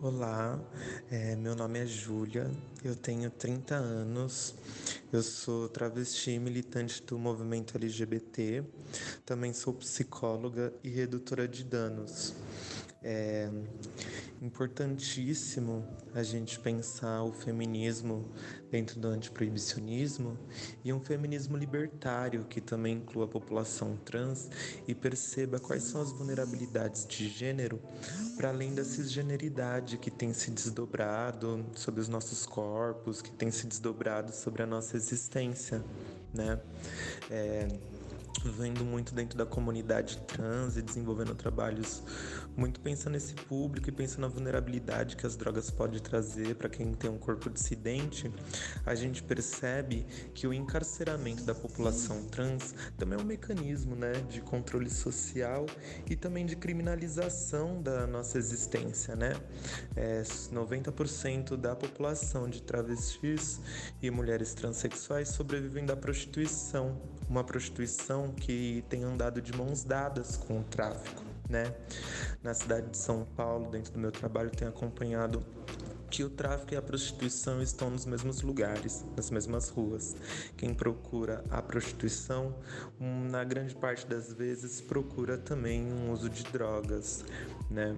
[0.00, 0.56] Olá,
[1.10, 2.48] é, meu nome é Júlia,
[2.84, 4.54] eu tenho 30 anos,
[5.12, 8.62] eu sou travesti militante do movimento LGBT,
[9.26, 12.32] também sou psicóloga e redutora de danos.
[13.02, 13.50] É
[14.40, 18.24] importantíssimo a gente pensar o feminismo
[18.70, 20.38] dentro do antiproibicionismo
[20.84, 24.48] e um feminismo libertário que também inclua a população trans
[24.86, 27.80] e perceba quais são as vulnerabilidades de gênero
[28.36, 33.66] para além da cisgeneridade que tem se desdobrado sobre os nossos corpos, que tem se
[33.66, 35.84] desdobrado sobre a nossa existência,
[36.32, 36.60] né?
[37.30, 37.68] É,
[38.44, 42.02] vendo muito dentro da comunidade trans e desenvolvendo trabalhos
[42.56, 46.92] muito pensando nesse público e pensando na vulnerabilidade que as drogas podem trazer para quem
[46.92, 48.32] tem um corpo dissidente,
[48.84, 54.40] a gente percebe que o encarceramento da população trans também é um mecanismo né, de
[54.40, 55.66] controle social
[56.08, 59.14] e também de criminalização da nossa existência.
[59.14, 59.32] Né?
[59.96, 63.60] É, 90% da população de travestis
[64.02, 70.60] e mulheres transexuais sobrevivem da prostituição, uma prostituição que tem andado de mãos dadas com
[70.60, 71.74] o tráfico né?
[72.42, 75.42] Na cidade de São Paulo, dentro do meu trabalho, tenho acompanhado
[76.10, 80.16] que o tráfico e a prostituição estão nos mesmos lugares, nas mesmas ruas.
[80.56, 82.54] Quem procura a prostituição,
[82.98, 87.24] na grande parte das vezes, procura também um uso de drogas,
[87.70, 87.96] né?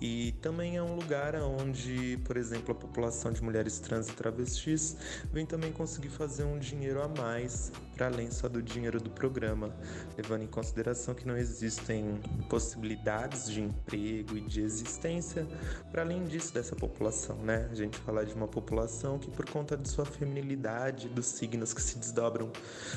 [0.00, 4.96] E também é um lugar onde, por exemplo, a população de mulheres trans e travestis
[5.32, 9.74] vem também conseguir fazer um dinheiro a mais para além só do dinheiro do programa,
[10.18, 15.46] levando em consideração que não existem possibilidades de emprego e de existência
[15.90, 17.68] para além disso dessa população, né?
[17.70, 21.80] A gente falar de uma população que por conta de sua feminilidade, dos signos que
[21.80, 22.50] se desdobram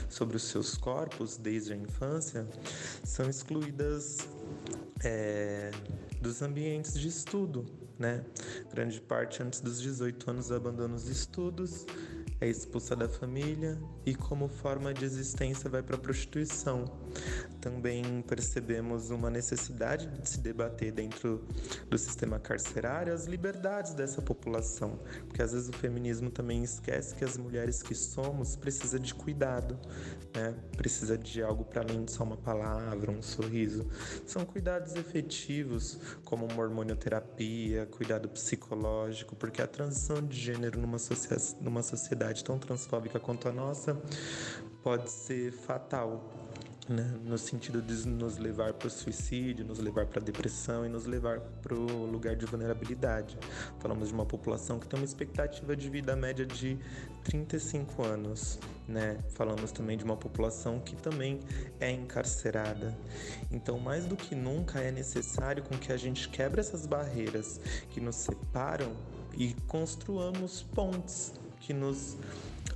[0.09, 2.45] sobre os seus corpos desde a infância,
[3.03, 4.27] são excluídas
[5.03, 5.71] é,
[6.21, 7.65] dos ambientes de estudo,
[7.97, 8.23] né?
[8.71, 11.85] Grande parte antes dos 18 anos abandona os estudos
[12.41, 13.77] é expulsa da família
[14.09, 16.85] e, como forma de existência, vai para a prostituição.
[17.61, 21.45] Também percebemos uma necessidade de se debater dentro
[21.89, 27.23] do sistema carcerário as liberdades dessa população, porque às vezes o feminismo também esquece que
[27.23, 29.77] as mulheres que somos precisa de cuidado,
[30.33, 30.55] né?
[30.75, 33.85] Precisa de algo para além de só uma palavra, um sorriso.
[34.25, 40.97] São cuidados efetivos, como uma hormonioterapia, cuidado psicológico, porque a transição de gênero numa,
[41.61, 43.98] numa sociedade tão transfóbica quanto a nossa
[44.81, 46.23] pode ser fatal
[46.89, 47.03] né?
[47.23, 51.05] no sentido de nos levar para o suicídio, nos levar para a depressão e nos
[51.05, 53.37] levar para o lugar de vulnerabilidade.
[53.79, 56.79] Falamos de uma população que tem uma expectativa de vida média de
[57.23, 59.19] 35 anos, né?
[59.35, 61.39] Falamos também de uma população que também
[61.79, 62.97] é encarcerada.
[63.51, 68.01] Então, mais do que nunca é necessário com que a gente quebre essas barreiras que
[68.01, 68.93] nos separam
[69.37, 72.17] e construamos pontes que nos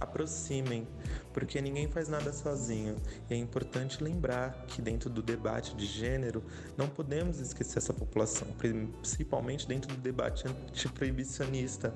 [0.04, 0.88] aproximem,
[1.34, 2.96] porque ninguém faz nada sozinho.
[3.30, 6.44] E é importante lembrar que dentro do debate de gênero
[6.78, 11.94] não podemos esquecer essa população, principalmente dentro do debate antiproibicionista,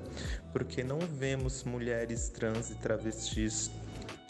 [0.51, 3.69] porque não vemos mulheres trans e travestis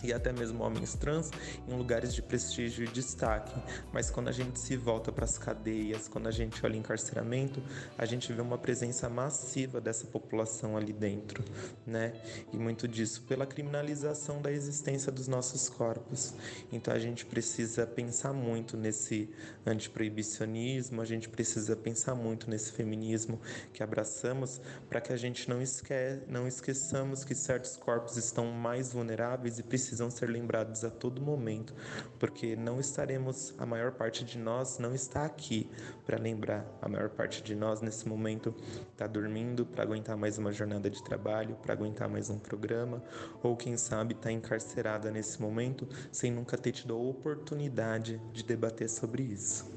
[0.04, 1.32] e até mesmo homens trans
[1.68, 3.54] em lugares de prestígio e destaque.
[3.92, 7.62] Mas quando a gente se volta para as cadeias, quando a gente olha encarceramento,
[7.98, 11.44] a gente vê uma presença massiva dessa população ali dentro,
[11.86, 12.14] né?
[12.54, 16.34] E muito disso pela criminalização da existência dos nossos corpos.
[16.72, 19.30] Então a gente precisa pensar muito nesse
[19.66, 23.40] antiproibicionismo, a gente precisa pensar muito nesse feminismo
[23.74, 25.94] que abraçamos para que a gente não, esque
[26.28, 31.21] não esqueçamos que certos corpos estão mais vulneráveis e precisam precisam ser lembrados a todo
[31.21, 31.73] momento,
[32.19, 35.69] porque não estaremos, a maior parte de nós não está aqui
[36.06, 36.65] para lembrar.
[36.82, 38.54] A maior parte de nós nesse momento
[38.91, 43.02] está dormindo para aguentar mais uma jornada de trabalho, para aguentar mais um programa,
[43.41, 48.89] ou quem sabe está encarcerada nesse momento sem nunca ter tido a oportunidade de debater
[48.89, 49.71] sobre isso.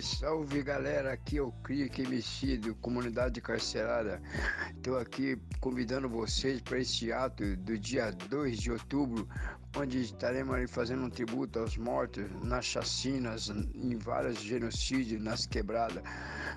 [0.00, 4.20] Salve galera, aqui é o Crique Mexido, comunidade carcerada.
[4.76, 9.28] Estou aqui convidando vocês para este ato do dia 2 de outubro,
[9.76, 16.02] onde estaremos fazendo um tributo aos mortos nas chacinas, em vários genocídios, nas quebradas,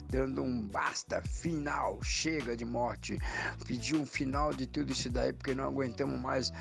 [0.10, 3.18] dando um basta final, chega de morte,
[3.66, 6.52] pedir um final de tudo isso daí, porque não aguentamos mais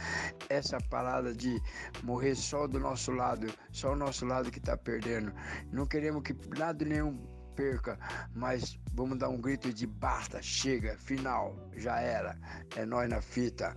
[0.49, 1.61] essa parada de
[2.03, 5.33] morrer só do nosso lado, só o nosso lado que está perdendo.
[5.71, 7.99] Não queremos que lado nenhum perca,
[8.35, 12.39] mas vamos dar um grito de basta, chega, final, já era,
[12.77, 13.75] é nós na fita.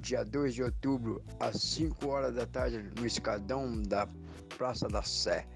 [0.00, 4.08] Dia 2 de outubro, às 5 horas da tarde, no escadão da
[4.56, 5.46] Praça da Sé.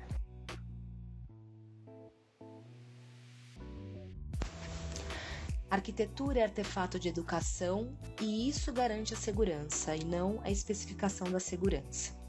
[5.71, 11.41] Arquitetura é artefato de educação e isso garante a segurança e não a especificação da
[11.41, 12.24] segurança.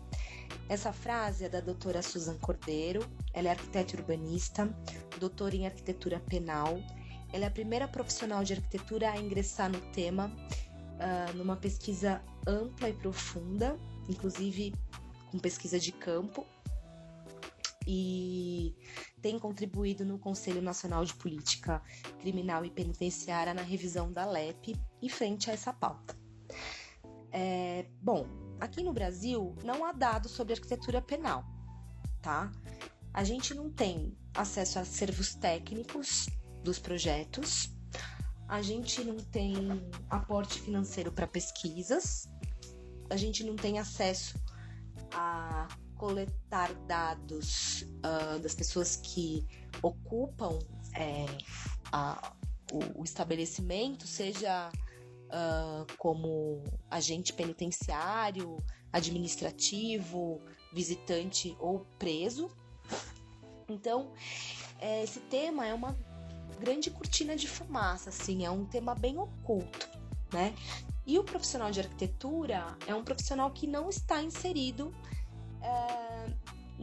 [0.68, 4.68] Essa frase é da doutora Susan Cordeiro, ela é arquiteta urbanista,
[5.20, 6.80] doutora em arquitetura penal.
[7.32, 10.36] Ela é a primeira profissional de arquitetura a ingressar no tema
[10.96, 13.78] uh, numa pesquisa ampla e profunda,
[14.10, 14.74] inclusive
[15.32, 16.46] com pesquisa de campo,
[17.88, 18.76] e
[19.22, 21.82] tem contribuído no Conselho Nacional de Política
[22.20, 26.18] Criminal e Penitenciária na revisão da LEP e frente a essa pauta.
[27.32, 28.26] É, bom,
[28.60, 31.44] aqui no Brasil não há dados sobre arquitetura penal,
[32.22, 32.52] tá?
[33.14, 36.28] A gente não tem acesso a acervos técnicos
[36.64, 37.70] dos projetos,
[38.48, 39.56] a gente não tem
[40.10, 42.28] aporte financeiro para pesquisas,
[43.10, 44.40] a gente não tem acesso
[45.14, 49.46] a coletar dados uh, das pessoas que
[49.82, 50.60] ocupam
[50.94, 51.26] é,
[51.92, 52.34] a,
[52.72, 54.70] o, o, estabelecimento, seja
[55.26, 58.58] uh, como agente penitenciário,
[58.92, 60.42] administrativo,
[60.74, 62.50] visitante ou preso.
[63.68, 64.12] Então,
[64.80, 65.98] é, esse tema é uma
[66.60, 69.90] grande cortina de fumaça, assim, é um tema bem oculto,
[70.32, 70.54] né?
[71.06, 74.94] E o profissional de arquitetura é um profissional que não está inserido
[75.62, 76.30] é,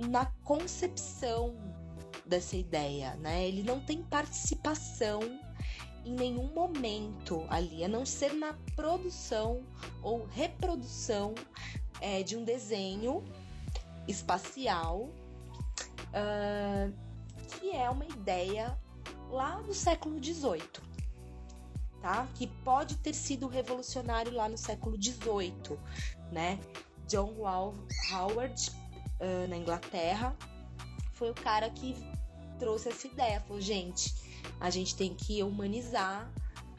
[0.08, 1.56] na concepção
[2.24, 3.46] dessa ideia, né?
[3.46, 5.20] Ele não tem participação
[6.04, 9.62] em nenhum momento ali, a não ser na produção
[10.02, 11.34] ou reprodução
[12.00, 13.24] é, de um desenho
[14.08, 15.08] espacial,
[16.12, 16.92] uh,
[17.48, 18.76] que é uma ideia
[19.30, 20.62] lá do século XVIII,
[22.00, 22.26] tá?
[22.34, 25.78] Que pode ter sido revolucionário lá no século XVIII,
[26.30, 26.58] né?
[27.06, 27.34] John
[28.12, 28.70] Howard,
[29.20, 30.36] uh, na Inglaterra,
[31.12, 31.94] foi o cara que
[32.58, 33.40] trouxe essa ideia.
[33.40, 34.12] Falou, gente,
[34.60, 36.32] a gente tem que humanizar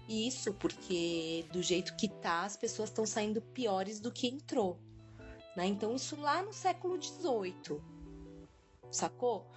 [0.08, 4.80] isso, porque do jeito que tá, as pessoas estão saindo piores do que entrou.
[5.56, 5.68] Né?
[5.68, 7.82] Então, isso lá no século XVIII,
[8.92, 9.48] sacou?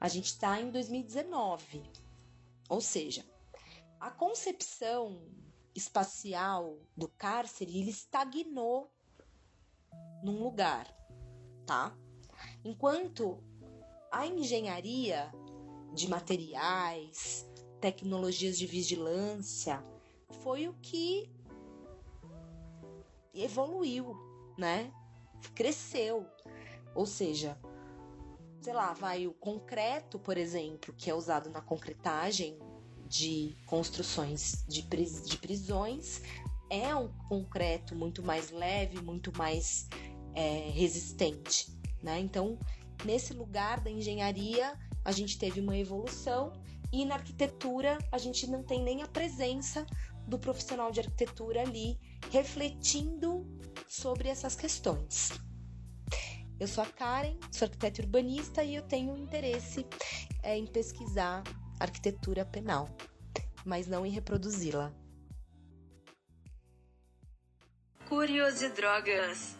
[0.00, 1.82] A gente está em 2019.
[2.68, 3.24] Ou seja,
[3.98, 5.20] a concepção
[5.74, 8.92] espacial do cárcere ele estagnou
[10.22, 10.86] num lugar,
[11.64, 11.96] tá?
[12.64, 13.42] Enquanto
[14.10, 15.32] a engenharia
[15.92, 17.48] de materiais,
[17.80, 19.82] tecnologias de vigilância
[20.42, 21.30] foi o que
[23.34, 24.16] evoluiu,
[24.56, 24.92] né?
[25.54, 26.26] Cresceu.
[26.94, 27.58] Ou seja,
[28.60, 32.58] sei lá, vai o concreto, por exemplo, que é usado na concretagem
[33.06, 36.20] de construções de, pris de prisões,
[36.68, 39.88] é um concreto muito mais leve, muito mais
[40.34, 41.72] é, resistente,
[42.02, 42.20] né?
[42.20, 42.58] Então,
[43.04, 44.78] nesse lugar da engenharia,
[45.08, 46.52] a gente teve uma evolução
[46.92, 49.86] e na arquitetura a gente não tem nem a presença
[50.26, 51.98] do profissional de arquitetura ali
[52.30, 53.46] refletindo
[53.86, 55.30] sobre essas questões.
[56.60, 59.86] Eu sou a Karen, sou arquiteta urbanista e eu tenho interesse
[60.42, 61.42] é, em pesquisar
[61.80, 62.86] arquitetura penal,
[63.64, 64.92] mas não em reproduzi-la.
[68.06, 69.56] Curiosdrogas.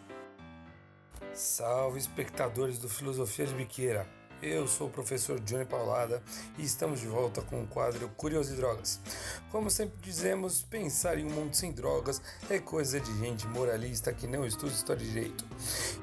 [1.33, 4.18] Salve espectadores do Filosofia de Biqueira.
[4.41, 6.23] Eu sou o professor Johnny Paulada
[6.57, 8.97] e estamos de volta com o quadro Curioso e Drogas.
[9.51, 14.27] Como sempre dizemos, pensar em um mundo sem drogas é coisa de gente moralista que
[14.27, 15.45] não estuda história de direito.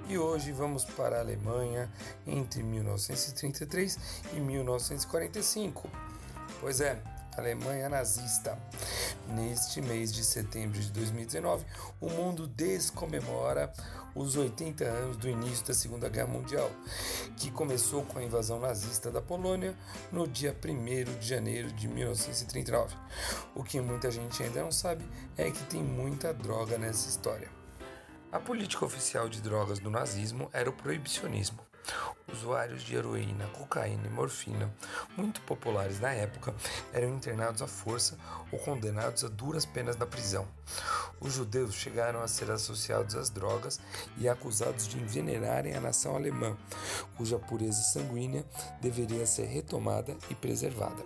[0.06, 1.90] E hoje vamos para a Alemanha
[2.26, 3.98] entre 1933
[4.34, 5.88] e 1945.
[6.60, 7.02] Pois é,
[7.36, 8.58] Alemanha nazista.
[9.28, 11.64] Neste mês de setembro de 2019,
[12.00, 13.72] o mundo descomemora
[14.14, 16.70] os 80 anos do início da Segunda Guerra Mundial,
[17.36, 19.76] que começou com a invasão nazista da Polônia
[20.10, 22.94] no dia 1 de janeiro de 1939.
[23.54, 25.04] O que muita gente ainda não sabe
[25.36, 27.50] é que tem muita droga nessa história.
[28.32, 31.60] A política oficial de drogas do nazismo era o proibicionismo.
[32.32, 34.72] Usuários de heroína, cocaína e morfina,
[35.16, 36.54] muito populares na época,
[36.92, 38.18] eram internados à força
[38.50, 40.46] ou condenados a duras penas na prisão.
[41.20, 43.80] Os judeus chegaram a ser associados às drogas
[44.18, 46.56] e acusados de envenenarem a nação alemã,
[47.16, 48.44] cuja pureza sanguínea
[48.80, 51.04] deveria ser retomada e preservada.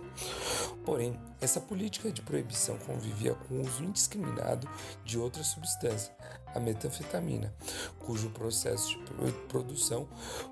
[0.83, 4.67] Porém, essa política de proibição convivia com o uso indiscriminado
[5.05, 6.13] de outra substância,
[6.53, 7.53] a metanfetamina,
[7.99, 10.07] cujo processo de produção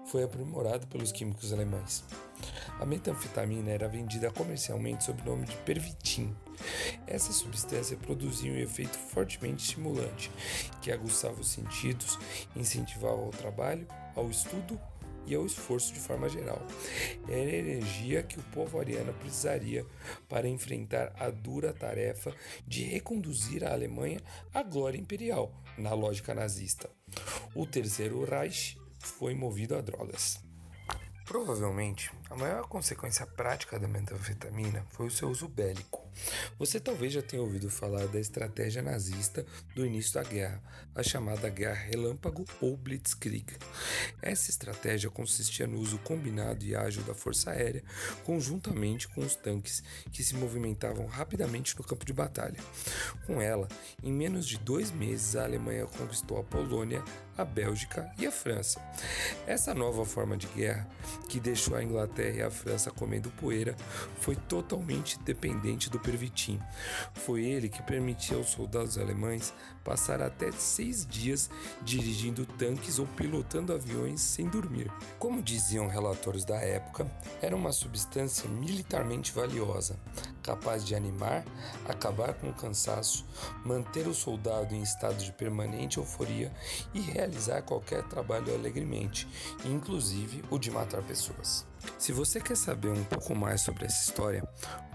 [0.07, 2.03] foi aprimorado pelos químicos alemães.
[2.79, 6.33] A metanfetamina era vendida comercialmente sob o nome de Pervitin.
[7.05, 10.31] Essa substância produzia um efeito fortemente estimulante,
[10.81, 12.17] que aguçava os sentidos,
[12.55, 14.79] incentivava ao trabalho, ao estudo
[15.29, 16.61] e ao esforço de forma geral.
[17.27, 19.85] Era a energia que o povo ariano precisaria
[20.27, 22.33] para enfrentar a dura tarefa
[22.67, 24.19] de reconduzir a Alemanha
[24.53, 26.89] à glória imperial, na lógica nazista.
[27.55, 30.39] O terceiro Reich foi movido a drogas.
[31.25, 36.07] Provavelmente, a maior consequência prática da metanfetamina foi o seu uso bélico.
[36.59, 40.61] Você talvez já tenha ouvido falar da estratégia nazista do início da guerra,
[40.93, 43.57] a chamada Guerra Relâmpago ou Blitzkrieg.
[44.21, 47.83] Essa estratégia consistia no uso combinado e ágil da força aérea,
[48.25, 52.59] conjuntamente com os tanques, que se movimentavam rapidamente no campo de batalha.
[53.25, 53.67] Com ela,
[54.03, 57.03] em menos de dois meses, a Alemanha conquistou a Polônia,
[57.37, 58.81] a Bélgica e a França.
[59.47, 60.87] Essa nova forma de guerra,
[61.29, 63.75] que deixou a Inglaterra e a França comendo poeira,
[64.19, 66.59] foi totalmente dependente do Pervitin.
[67.13, 69.53] Foi ele que permitia aos soldados alemães
[69.83, 71.49] passar até seis dias
[71.81, 74.91] dirigindo tanques ou pilotando aviões sem dormir.
[75.17, 77.09] Como diziam relatórios da época,
[77.41, 79.99] era uma substância militarmente valiosa,
[80.43, 81.43] capaz de animar,
[81.87, 83.25] acabar com o cansaço,
[83.63, 86.51] manter o soldado em estado de permanente euforia
[86.93, 89.27] e realizar qualquer trabalho alegremente,
[89.65, 91.65] inclusive o de matar pessoas.
[91.97, 94.43] Se você quer saber um pouco mais sobre essa história,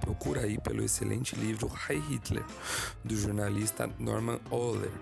[0.01, 2.45] procura aí pelo excelente livro Heil Hitler,
[3.05, 4.93] do jornalista Norman Ohler.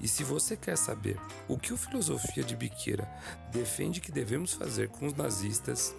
[0.00, 3.08] E se você quer saber o que o Filosofia de Biqueira
[3.50, 5.94] defende que devemos fazer com os nazistas,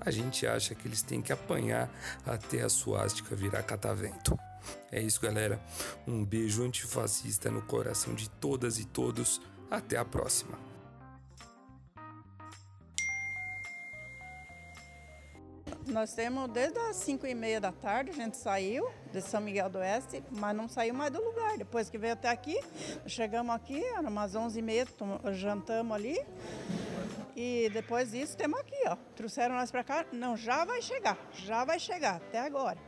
[0.00, 1.90] a gente acha que eles têm que apanhar
[2.26, 4.38] até a suástica virar catavento.
[4.90, 5.60] É isso, galera.
[6.06, 9.40] Um beijo antifascista no coração de todas e todos.
[9.70, 10.73] Até a próxima.
[15.86, 19.68] Nós temos desde as 5 e meia da tarde, a gente saiu de São Miguel
[19.68, 21.58] do Oeste, mas não saiu mais do lugar.
[21.58, 22.58] Depois que veio até aqui,
[23.06, 24.86] chegamos aqui, era umas 11 e meia,
[25.32, 26.18] jantamos ali.
[27.36, 28.96] E depois disso, temos aqui, ó.
[29.14, 30.06] Trouxeram nós para cá.
[30.10, 32.78] Não, já vai chegar, já vai chegar, até agora.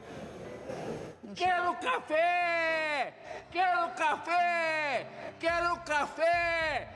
[1.34, 3.14] Quero café!
[3.50, 5.06] Quero café!
[5.38, 6.88] Quero café!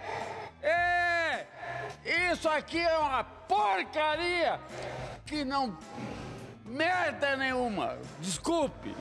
[0.63, 1.47] É!
[2.33, 4.61] Isso aqui é uma porcaria
[5.27, 5.77] que não
[6.65, 7.99] merda nenhuma.
[8.21, 8.95] Desculpe.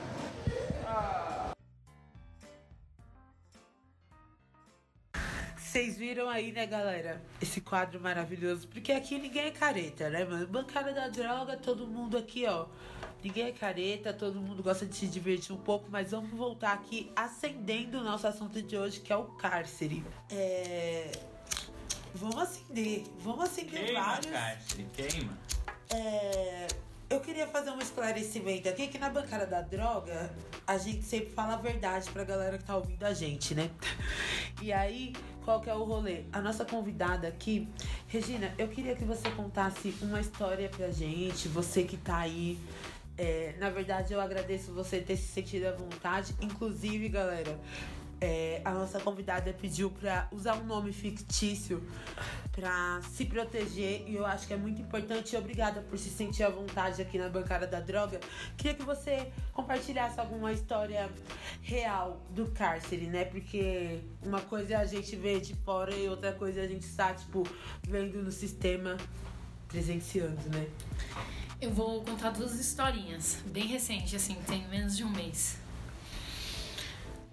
[5.56, 7.22] Vocês viram aí, né, galera?
[7.40, 8.66] Esse quadro maravilhoso.
[8.66, 10.44] Porque aqui ninguém é careta, né, mano?
[10.48, 12.66] Bancada da droga, todo mundo aqui, ó.
[13.22, 17.10] Ninguém é careta, todo mundo gosta de se divertir um pouco, mas vamos voltar aqui
[17.14, 20.02] acendendo o nosso assunto de hoje, que é o cárcere.
[20.30, 21.10] É.
[22.14, 23.04] Vamos acender.
[23.20, 24.32] Vamos acender Queima, vários.
[24.32, 25.38] cárcere, queima.
[25.90, 26.66] É,
[27.10, 30.32] eu queria fazer um esclarecimento aqui que na bancada da droga
[30.66, 33.70] a gente sempre fala a verdade pra galera que tá ouvindo a gente, né?
[34.62, 35.12] E aí,
[35.44, 36.22] qual que é o rolê?
[36.32, 37.68] A nossa convidada aqui,
[38.06, 42.58] Regina, eu queria que você contasse uma história pra gente, você que tá aí.
[43.22, 46.34] É, na verdade, eu agradeço você ter se sentido à vontade.
[46.40, 47.60] Inclusive, galera,
[48.18, 51.86] é, a nossa convidada pediu pra usar um nome fictício
[52.50, 55.36] pra se proteger e eu acho que é muito importante.
[55.36, 58.18] Obrigada por se sentir à vontade aqui na bancada da droga.
[58.56, 61.10] Queria que você compartilhasse alguma história
[61.60, 63.26] real do cárcere, né?
[63.26, 67.46] Porque uma coisa a gente ver de fora e outra coisa a gente estar, tipo,
[67.86, 68.96] vendo no sistema,
[69.68, 70.66] presenciando, né?
[71.60, 75.58] Eu vou contar duas historinhas, bem recentes, assim, tem menos de um mês.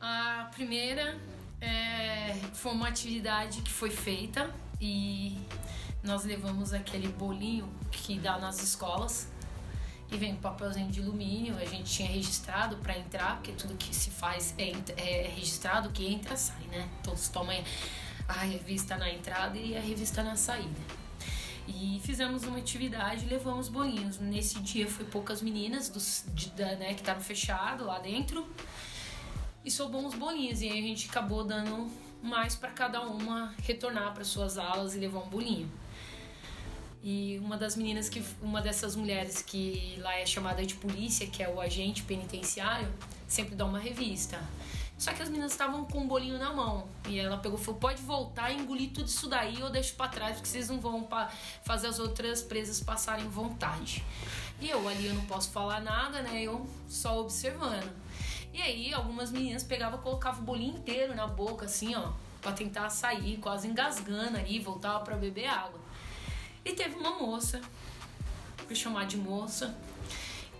[0.01, 1.17] A primeira
[1.61, 5.37] é, foi uma atividade que foi feita e
[6.03, 9.29] nós levamos aquele bolinho que dá nas escolas
[10.11, 11.55] e vem um papelzinho de alumínio.
[11.55, 16.05] A gente tinha registrado para entrar, porque tudo que se faz é, é registrado, que
[16.05, 16.89] entra sai, né?
[17.01, 17.63] Todos tomam
[18.27, 20.96] a revista na entrada e a revista na saída.
[21.67, 24.19] E fizemos uma atividade e levamos bolinhos.
[24.19, 28.47] Nesse dia foi poucas meninas dos, de, da, né, que estavam fechado lá dentro
[29.65, 30.61] e sobrou uns bolinhos.
[30.61, 31.91] E aí a gente acabou dando
[32.23, 35.69] mais para cada uma retornar para suas aulas e levar um bolinho.
[37.03, 41.43] E uma das meninas que uma dessas mulheres que lá é chamada de polícia, que
[41.43, 42.91] é o agente penitenciário,
[43.27, 44.41] sempre dá uma revista.
[44.97, 46.87] Só que as meninas estavam com um bolinho na mão.
[47.07, 50.07] E ela pegou e falou: pode voltar e engolir tudo isso daí ou deixo pra
[50.07, 51.07] trás, porque vocês não vão
[51.63, 54.03] fazer as outras presas passarem vontade.
[54.59, 56.41] E eu ali eu não posso falar nada, né?
[56.41, 57.91] Eu só observando.
[58.51, 62.51] E aí algumas meninas pegavam e colocavam o bolinho inteiro na boca, assim, ó, pra
[62.51, 65.79] tentar sair, quase engasgando ali, voltava para beber água.
[66.65, 67.61] E teve uma moça,
[68.65, 69.77] vou chamar de moça,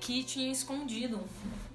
[0.08, 1.20] que tinha escondido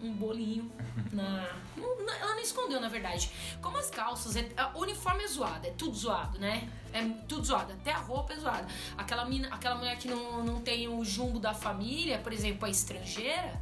[0.03, 0.73] um bolinho
[1.13, 1.55] na.
[1.77, 3.31] Ela não escondeu, na verdade.
[3.61, 6.67] Como as calças, é, o uniforme é zoado, é tudo zoado, né?
[6.95, 8.67] É tudo zoado, até a roupa é zoada.
[8.97, 12.71] Aquela, mina, aquela mulher que não, não tem o jumbo da família, por exemplo, a
[12.71, 13.61] estrangeira.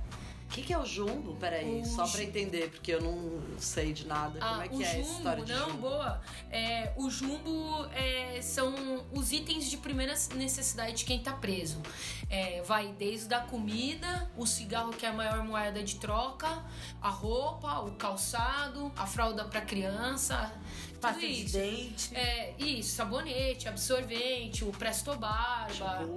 [0.51, 1.36] O que, que é o jumbo?
[1.36, 4.40] Peraí, O só pra entender, porque eu não sei de nada.
[4.40, 5.78] Como Ah, é que é essa história de não, jumbo?
[5.82, 6.20] boa.
[6.51, 8.74] É, o jumbo é, são
[9.12, 11.80] os itens de primeira necessidade de quem tá preso.
[12.28, 16.64] É, vai desde a comida, o cigarro que é a maior moeda de troca,
[17.01, 20.53] a roupa, o calçado, a fralda pra criança.
[21.01, 21.57] Pasta de isso.
[21.59, 22.16] dente.
[22.16, 26.09] É, isso, sabonete, absorvente, o Presto Barba.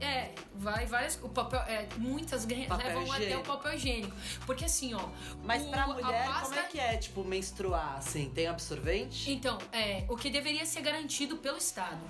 [0.00, 1.18] É, vai várias.
[1.22, 1.60] O papel.
[1.60, 3.42] É, muitas Papel levam até o higiênico.
[3.46, 4.16] papel higiênico.
[4.46, 5.08] Porque assim, ó.
[5.42, 8.30] Mas o- pra mulher, como pasta- é que é, tipo, menstruar, assim?
[8.30, 9.30] Tem absorvente?
[9.30, 12.00] então, é, o que deveria ser garantido pelo Estado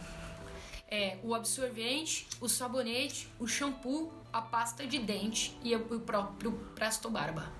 [0.88, 7.08] é o absorvente, o sabonete, o shampoo, a pasta de dente e o próprio Presto
[7.10, 7.50] Barba.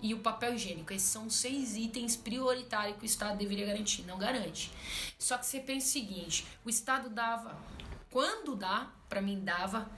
[0.00, 0.92] E o papel higiênico.
[0.92, 4.02] Esses são seis itens prioritários que o Estado deveria garantir.
[4.02, 4.70] Não garante.
[5.18, 7.56] Só que você pensa o seguinte: o Estado dava,
[8.10, 9.90] quando dá, pra mim dava,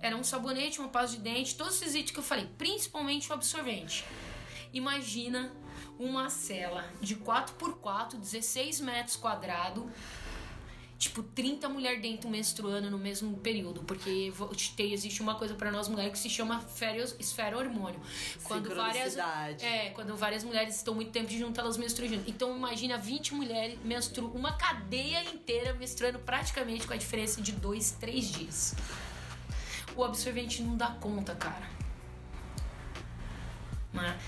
[0.00, 3.32] era um sabonete, uma pasta de dente, todos esses itens que eu falei, principalmente o
[3.32, 4.04] absorvente.
[4.72, 5.50] Imagina
[5.98, 9.84] uma cela de 4x4, 16 metros quadrados,
[10.98, 14.32] tipo 30 mulheres dentro menstruando no mesmo período, porque
[14.76, 18.00] tem, existe uma coisa pra nós mulheres que se chama férias, esfera hormônio.
[18.44, 22.30] Quando várias, é, quando várias mulheres estão muito tempo juntas, elas menstruam junto.
[22.30, 27.90] Então imagina 20 mulheres menstruam, uma cadeia inteira menstruando praticamente com a diferença de 2,
[27.92, 28.74] 3 dias.
[29.96, 31.68] O absorvente não dá conta, cara.
[33.92, 34.18] Né?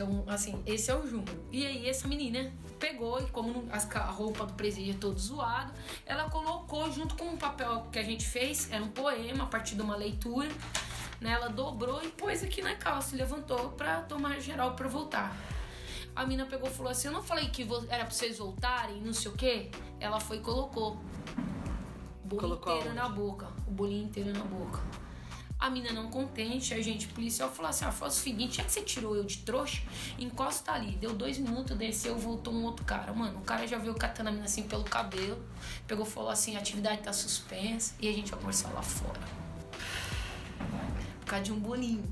[0.00, 1.32] Então, assim, esse é o jumbo.
[1.50, 5.72] E aí, essa menina pegou e, como a roupa do presídio é todo zoado,
[6.06, 9.74] ela colocou junto com um papel que a gente fez, era um poema a partir
[9.74, 10.48] de uma leitura.
[11.20, 11.32] Né?
[11.32, 15.36] Ela dobrou e pôs aqui na calça levantou pra tomar geral pra voltar.
[16.14, 19.12] A mina pegou e falou assim: Eu não falei que era pra vocês voltarem, não
[19.12, 19.68] sei o quê.
[19.98, 20.92] Ela foi e colocou.
[22.22, 23.48] O bolinho Colocou inteiro na boca.
[23.66, 24.80] O bolinho inteiro na boca.
[25.58, 28.70] A mina não contente, a gente policial falou assim: ah, faz o seguinte, já que
[28.70, 29.82] você tirou eu de trouxa,
[30.16, 30.92] encosta ali.
[30.92, 33.12] Deu dois minutos, desceu, voltou um outro cara.
[33.12, 35.42] Mano, o cara já veio catando a mina assim pelo cabelo,
[35.86, 39.20] pegou falou assim: a atividade tá suspensa e a gente vai conversar lá fora.
[41.20, 42.04] Por causa de um bolinho.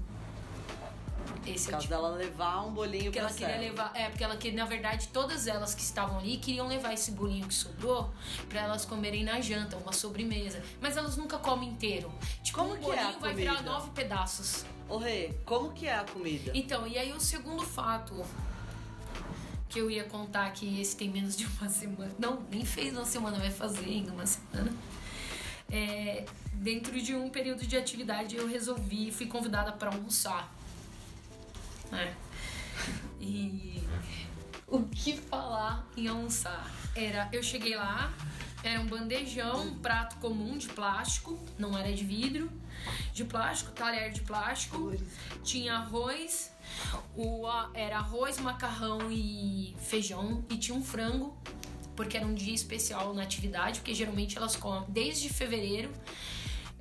[1.46, 3.60] Esse Por é causa dela levar um bolinho porque pra ela queria cela.
[3.60, 7.12] levar, é, porque ela queria, na verdade, todas elas que estavam ali queriam levar esse
[7.12, 8.10] bolinho que sobrou
[8.48, 10.62] pra elas comerem na janta, uma sobremesa.
[10.80, 12.12] Mas elas nunca comem inteiro.
[12.42, 14.64] Tipo, Como um que é bolinho vai virar nove pedaços.
[14.88, 16.52] Ô, Rê, como que é a comida?
[16.54, 18.24] Então, e aí o segundo fato
[19.68, 22.12] que eu ia contar que esse tem menos de uma semana.
[22.18, 24.72] Não, nem fez uma semana, vai fazer ainda uma semana.
[25.70, 30.55] É, dentro de um período de atividade eu resolvi, fui convidada para almoçar.
[31.90, 32.14] Né?
[33.20, 33.82] E
[34.66, 36.70] o que falar em almoçar?
[36.94, 38.12] Era, eu cheguei lá,
[38.62, 42.50] era um bandejão, um prato comum de plástico, não era de vidro,
[43.12, 44.92] de plástico, talher de plástico,
[45.42, 46.52] tinha arroz,
[47.14, 51.36] o, era arroz, macarrão e feijão, e tinha um frango,
[51.94, 55.90] porque era um dia especial na atividade, porque geralmente elas comem desde fevereiro.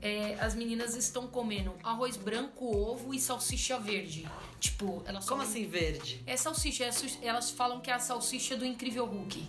[0.05, 4.27] É, as meninas estão comendo arroz branco, ovo e salsicha verde.
[4.59, 6.21] Tipo, elas Como comem- assim verde?
[6.27, 6.91] É salsicha, é
[7.23, 9.47] elas falam que é a salsicha do Incrível Hulk.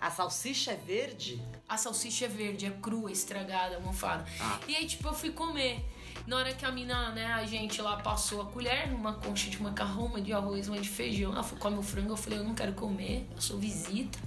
[0.00, 1.40] A salsicha é verde?
[1.68, 4.26] A salsicha é verde, é crua, estragada, mofada.
[4.40, 4.58] Ah.
[4.66, 5.84] E aí, tipo, eu fui comer.
[6.26, 9.62] Na hora que a mina, né, a gente lá passou a colher numa concha de
[9.62, 11.32] macarrão, uma de arroz, uma de feijão.
[11.32, 14.18] Ela foi comer o frango, eu falei, eu não quero comer, eu sou visita.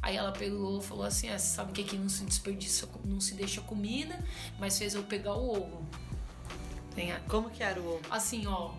[0.00, 3.60] Aí ela pegou falou assim: ah, sabe que aqui não se desperdiça, não se deixa
[3.60, 4.18] comida,
[4.58, 5.86] mas fez eu pegar o ovo.
[6.94, 8.00] Tem a- Como que era o ovo?
[8.10, 8.72] Assim, ó.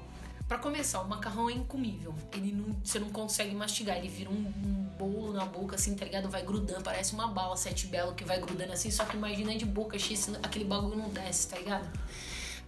[0.48, 2.12] Pra começar, o macarrão é incomível.
[2.34, 3.98] Ele não, você não consegue mastigar.
[3.98, 6.28] Ele vira um, um bolo na boca, assim, tá ligado?
[6.28, 6.82] Vai grudando.
[6.84, 8.90] Parece uma bala sete belo que vai grudando assim.
[8.90, 11.88] Só que imagina de boca cheia, aquele bagulho não desce, tá ligado?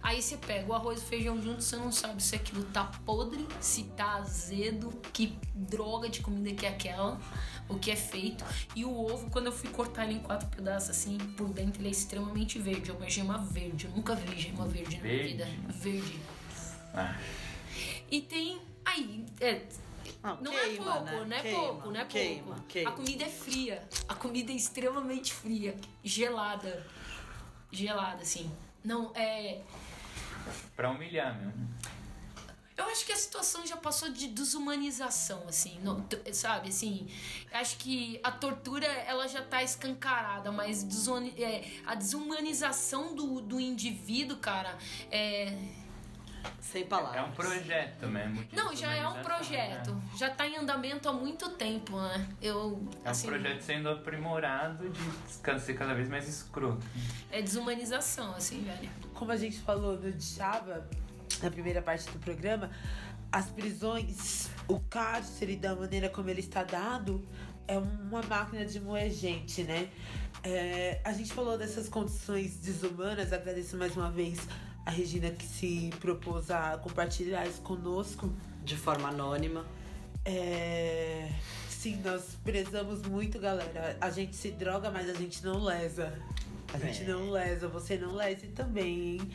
[0.02, 2.90] Aí você pega o arroz e o feijão junto, você não sabe se aquilo tá
[3.06, 7.20] podre, se tá azedo, que droga de comida que é aquela,
[7.68, 8.44] o que é feito.
[8.74, 11.88] E o ovo, quando eu fui cortar ele em quatro pedaços, assim, por dentro ele
[11.88, 12.90] é extremamente verde.
[12.90, 13.86] É uma gema verde.
[13.86, 15.32] Eu nunca vi gema verde na minha Verde?
[15.32, 15.48] vida.
[15.68, 16.20] Verde.
[16.94, 17.16] Ah,
[18.10, 18.60] E tem.
[18.84, 19.24] Aí.
[19.40, 19.62] É,
[20.22, 21.24] Não, não queima, é pouco, né?
[21.28, 22.60] não é Queima, pouco, não é queima, pouco.
[22.68, 22.90] queima.
[22.90, 23.88] A comida é fria.
[24.08, 25.76] A comida é extremamente fria.
[26.02, 26.84] Gelada.
[27.70, 28.50] Gelada, assim.
[28.84, 29.60] Não, é.
[30.76, 31.68] Pra humilhar mesmo.
[32.74, 37.06] Eu acho que a situação já passou de desumanização, assim, t- sabe, assim,
[37.52, 40.82] acho que a tortura, ela já tá escancarada, mas
[41.38, 44.76] é, a desumanização do, do indivíduo, cara,
[45.10, 45.54] é...
[46.60, 47.16] Sem palavras.
[47.16, 48.44] É um projeto mesmo.
[48.44, 49.94] de Não, já é um desumanização, projeto.
[49.94, 50.02] né?
[50.16, 52.26] Já tá em andamento há muito tempo, né?
[52.40, 56.84] Eu, É um assim, projeto sendo aprimorado de ser cada vez mais escroto.
[57.30, 58.88] é desumanização, assim, velho.
[59.14, 60.88] Como a gente falou no Chava,
[61.42, 62.70] na primeira parte do programa,
[63.30, 67.26] as prisões, o cárcere, da maneira como ele está dado,
[67.68, 69.88] é uma máquina de moer gente, né?
[70.44, 74.40] É, a gente falou dessas condições desumanas, agradeço mais uma vez
[74.84, 78.32] a Regina que se propôs a compartilhar isso conosco.
[78.64, 79.64] De forma anônima.
[80.24, 81.28] É,
[81.68, 83.96] sim, nós prezamos muito, galera.
[84.00, 86.12] A gente se droga, mas a gente não lesa.
[86.72, 87.06] A gente É.
[87.06, 89.30] não lesa, você não lese também, hein?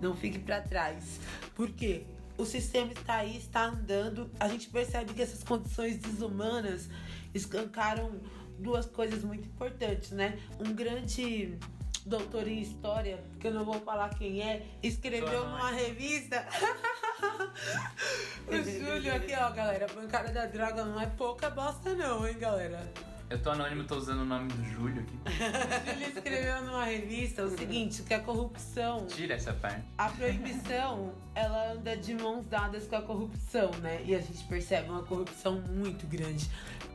[0.00, 1.20] Não fique pra trás.
[1.54, 2.02] Por quê?
[2.36, 4.28] O sistema está aí, está andando.
[4.40, 6.88] A gente percebe que essas condições desumanas
[7.32, 8.10] escancaram
[8.58, 10.36] duas coisas muito importantes, né?
[10.58, 11.56] Um grande
[12.04, 16.46] doutor em história, que eu não vou falar quem é, escreveu numa revista.
[18.46, 19.86] o Júlio aqui, ó, galera.
[19.94, 22.92] Bancada da droga não é pouca bosta, não, hein, galera?
[23.30, 25.18] Eu tô anônimo, tô usando o nome do Júlio aqui.
[25.24, 29.82] O Júlio escreveu numa revista o seguinte: que a corrupção Tira essa parte.
[29.96, 34.02] a proibição, ela anda de mãos dadas com a corrupção, né?
[34.04, 36.48] E a gente percebe uma corrupção muito grande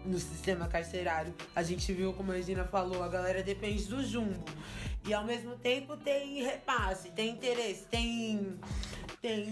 [0.06, 1.34] no sistema carcerário.
[1.56, 4.44] A gente viu, como a Regina falou, a galera depende do jumbo.
[5.06, 8.60] E ao mesmo tempo tem repasse, tem interesse, tem,
[9.22, 9.50] tem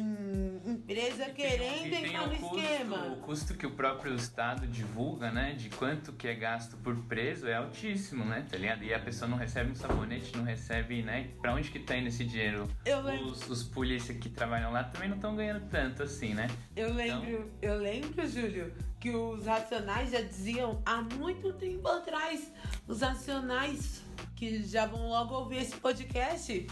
[0.66, 3.08] empresa querendo tem entrar no custo, esquema.
[3.08, 5.54] o custo que o próprio Estado divulga, né?
[5.54, 8.46] De quanto que é gasto por preso é altíssimo, né?
[8.50, 8.84] Tá ligado?
[8.84, 11.32] E a pessoa não recebe um sabonete, não recebe, né?
[11.42, 12.68] Pra onde que tá indo esse dinheiro?
[12.86, 16.48] Eu Os, os polícias que trabalham lá também não estão ganhando tanto assim, né?
[16.76, 22.52] Eu lembro, eu lembro, Júlio, que os racionais já diziam há muito tempo atrás.
[22.88, 24.04] Os racionais,
[24.38, 26.68] que já vão logo ouvir esse podcast,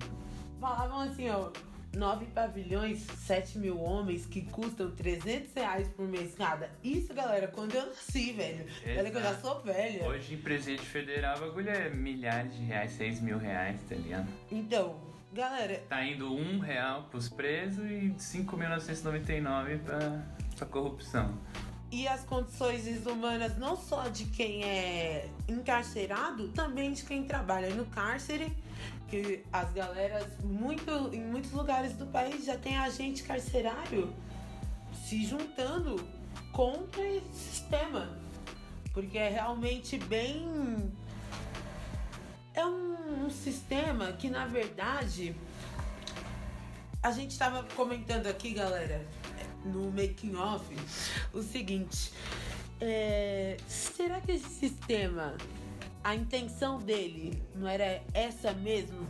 [0.60, 1.50] falavam assim, ó.
[1.94, 6.70] Nove pavilhões, 7 mil homens que custam 300 reais por mês cada.
[6.82, 8.64] Isso, galera, quando eu nasci, velho.
[8.98, 10.02] Olha que eu já sou velha.
[10.08, 14.26] Hoje em presídio federal o bagulho é milhares de reais, seis mil reais, tá ligado?
[14.50, 14.96] Então,
[15.34, 20.22] galera, Tá indo um real pros presos e 5.999 pra,
[20.56, 21.38] pra corrupção.
[21.92, 27.84] E as condições desumanas não só de quem é encarcerado, também de quem trabalha no
[27.84, 28.50] cárcere,
[29.08, 34.10] que as galeras muito em muitos lugares do país já tem agente carcerário
[35.06, 36.02] se juntando
[36.50, 38.18] contra esse sistema.
[38.94, 40.90] Porque é realmente bem
[42.54, 45.36] é um, um sistema que na verdade
[47.02, 49.06] a gente estava comentando aqui, galera,
[49.64, 50.64] no making off,
[51.32, 52.12] o seguinte:
[52.80, 55.36] é, será que esse sistema,
[56.02, 59.06] a intenção dele não era essa mesmo?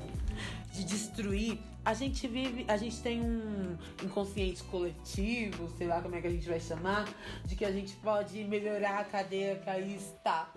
[0.72, 1.58] De destruir?
[1.84, 6.30] A gente vive, a gente tem um inconsciente coletivo, sei lá como é que a
[6.30, 7.08] gente vai chamar,
[7.44, 10.52] de que a gente pode melhorar a cadeia que aí está.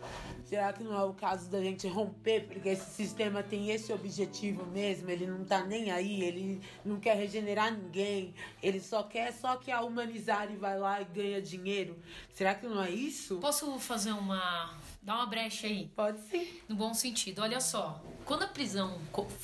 [0.46, 4.68] Será que não é o caso da gente romper, porque esse sistema tem esse objetivo
[4.68, 5.10] mesmo?
[5.10, 9.72] Ele não tá nem aí, ele não quer regenerar ninguém, ele só quer só que
[9.72, 11.98] a humanizar e vai lá e ganha dinheiro.
[12.36, 13.38] Será que não é isso?
[13.38, 14.78] Posso fazer uma.
[15.06, 15.88] Dar uma brecha aí?
[15.96, 16.48] Pode sim.
[16.68, 17.42] No bom sentido.
[17.42, 19.00] Olha só, quando a prisão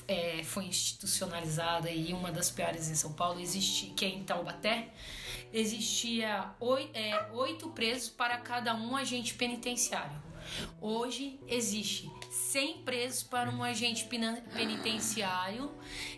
[0.08, 4.90] é, foi institucionalizada e uma das piores em São Paulo, existia, que é em Taubaté,
[5.54, 10.20] existia oi- é, oito presos para cada um agente penitenciário.
[10.82, 14.08] Hoje existe 100 presos para um agente
[14.54, 15.70] penitenciário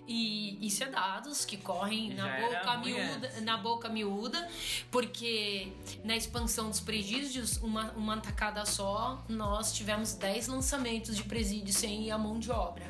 [0.08, 4.48] e isso é dados que correm na boca, miúda, na boca miúda,
[4.92, 11.78] porque na expansão dos presídios, uma, uma tacada só, nós tivemos 10 lançamentos de presídios
[11.78, 12.86] sem a mão de obra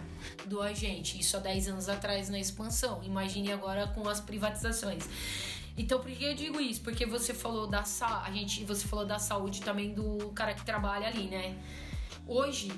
[0.45, 1.17] do agente.
[1.17, 3.01] Isso há 10 anos atrás na expansão.
[3.03, 5.07] Imagine agora com as privatizações.
[5.77, 6.81] Então, por que eu digo isso?
[6.81, 7.83] Porque você falou da
[8.25, 11.57] a gente, você falou da saúde também do cara que trabalha ali, né?
[12.27, 12.69] Hoje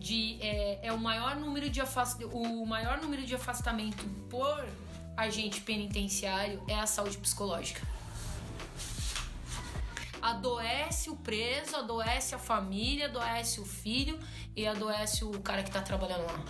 [0.00, 2.24] de, é, é o maior número de afast...
[2.24, 4.66] o maior número de afastamento por
[5.14, 7.86] agente penitenciário é a saúde psicológica.
[10.22, 14.18] Adoece o preso, adoece a família, adoece o filho
[14.56, 16.44] e adoece o cara que tá trabalhando lá.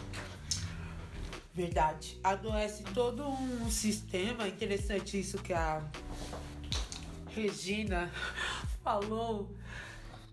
[1.52, 2.18] Verdade.
[2.22, 4.46] Adoece todo um sistema.
[4.46, 5.82] Interessante isso que a
[7.34, 8.10] Regina
[8.82, 9.52] falou.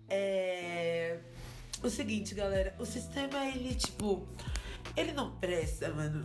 [0.08, 1.18] É.
[1.82, 2.74] O seguinte, galera.
[2.78, 4.26] O sistema, ele, tipo.
[4.96, 6.24] Ele não presta, mano.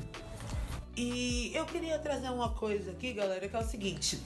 [0.95, 4.20] E eu queria trazer uma coisa aqui, galera, que é o seguinte.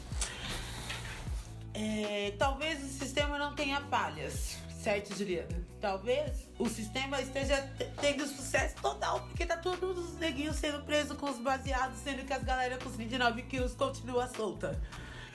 [1.74, 5.68] É, talvez o sistema não tenha falhas, certo, Juliana?
[5.80, 7.62] talvez o sistema esteja
[8.02, 12.34] tendo sucesso total, porque tá todos os neguinhos sendo presos com os baseados, sendo que
[12.34, 14.80] as galera com os 29 quilos continua solta.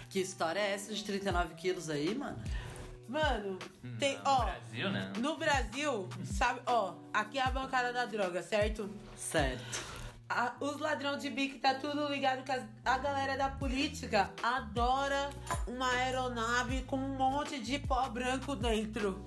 [0.09, 2.37] Que história é essa de 39 quilos aí, mano?
[3.09, 5.13] Mano, Hum, tem, no ó, Brasil, né?
[5.19, 8.89] no Brasil, sabe, ó, aqui é a bancada da droga, certo?
[9.17, 10.02] Certo.
[10.33, 15.31] A- os ladrão de bico tá tudo ligado que as- a galera da política adora
[15.67, 19.25] uma aeronave com um monte de pó branco dentro.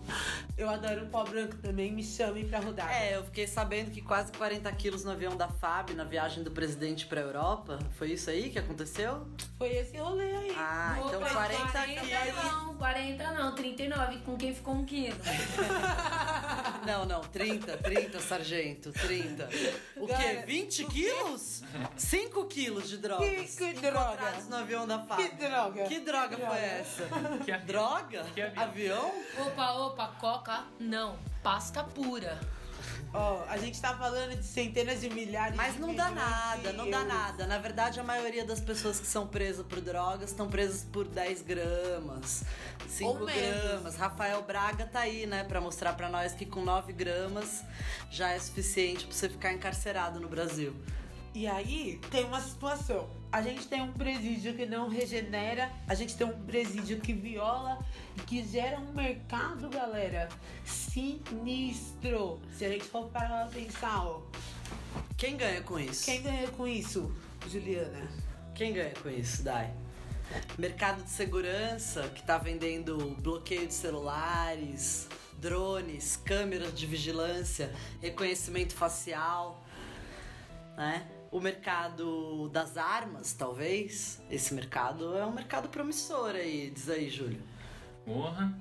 [0.57, 2.91] Eu adoro pó branco também, me chamem pra rodar.
[2.91, 6.51] É, eu fiquei sabendo que quase 40 quilos no avião da FAB na viagem do
[6.51, 7.77] presidente pra Europa.
[7.97, 9.27] Foi isso aí que aconteceu?
[9.57, 10.55] Foi esse rolê aí.
[10.57, 12.43] Ah, então Opa, 40 40 quilos.
[12.43, 15.17] não, 40 não, 39, com quem ficou um quilo.
[16.85, 19.49] Não, não, 30, 30, sargento, 30.
[19.95, 20.13] O quê?
[20.13, 20.93] Galera, 20 quilos?
[21.97, 23.55] 5 quilos de drogas.
[23.55, 24.31] Que- que droga?
[24.49, 25.17] no avião da FAB.
[25.17, 25.83] Que droga?
[25.85, 27.03] Que droga Que foi essa?
[27.43, 27.57] Que?
[27.65, 28.23] Droga?
[28.33, 28.63] Que avião?
[28.63, 29.11] avião?
[29.47, 32.39] Opa, opa, coca, não, pasta pura.
[33.17, 36.89] Ó, a gente tá falando de centenas de milhares Mas de não dá nada, não
[36.89, 37.47] dá nada.
[37.47, 41.41] Na verdade, a maioria das pessoas que são presas por drogas estão presas por 10
[41.43, 42.43] gramas,
[42.89, 43.63] 5 Ou menos.
[43.63, 43.95] gramas.
[43.95, 47.63] Rafael Braga tá aí, né, pra mostrar pra nós que com 9 gramas
[48.11, 50.75] já é suficiente pra você ficar encarcerado no Brasil.
[51.33, 53.09] E aí tem uma situação.
[53.35, 57.85] A gente tem um presídio que não regenera, a gente tem um presídio que viola
[58.15, 60.29] e que gera um mercado, galera,
[60.63, 62.39] sinistro.
[62.57, 64.21] Se a gente for parar pra pensar, ó.
[65.17, 66.05] Quem ganha com isso?
[66.05, 67.13] Quem ganha com isso,
[67.49, 68.07] Juliana?
[68.55, 69.69] Quem ganha com isso, Dai?
[70.57, 77.69] Mercado de segurança que tá vendendo bloqueio de celulares, drones, câmeras de vigilância,
[78.01, 79.61] reconhecimento facial,
[80.77, 81.05] né?
[81.35, 84.21] O mercado das armas, talvez.
[84.31, 87.41] Esse mercado é um mercado promissor aí, diz aí, Júlio.
[88.05, 88.57] Porra.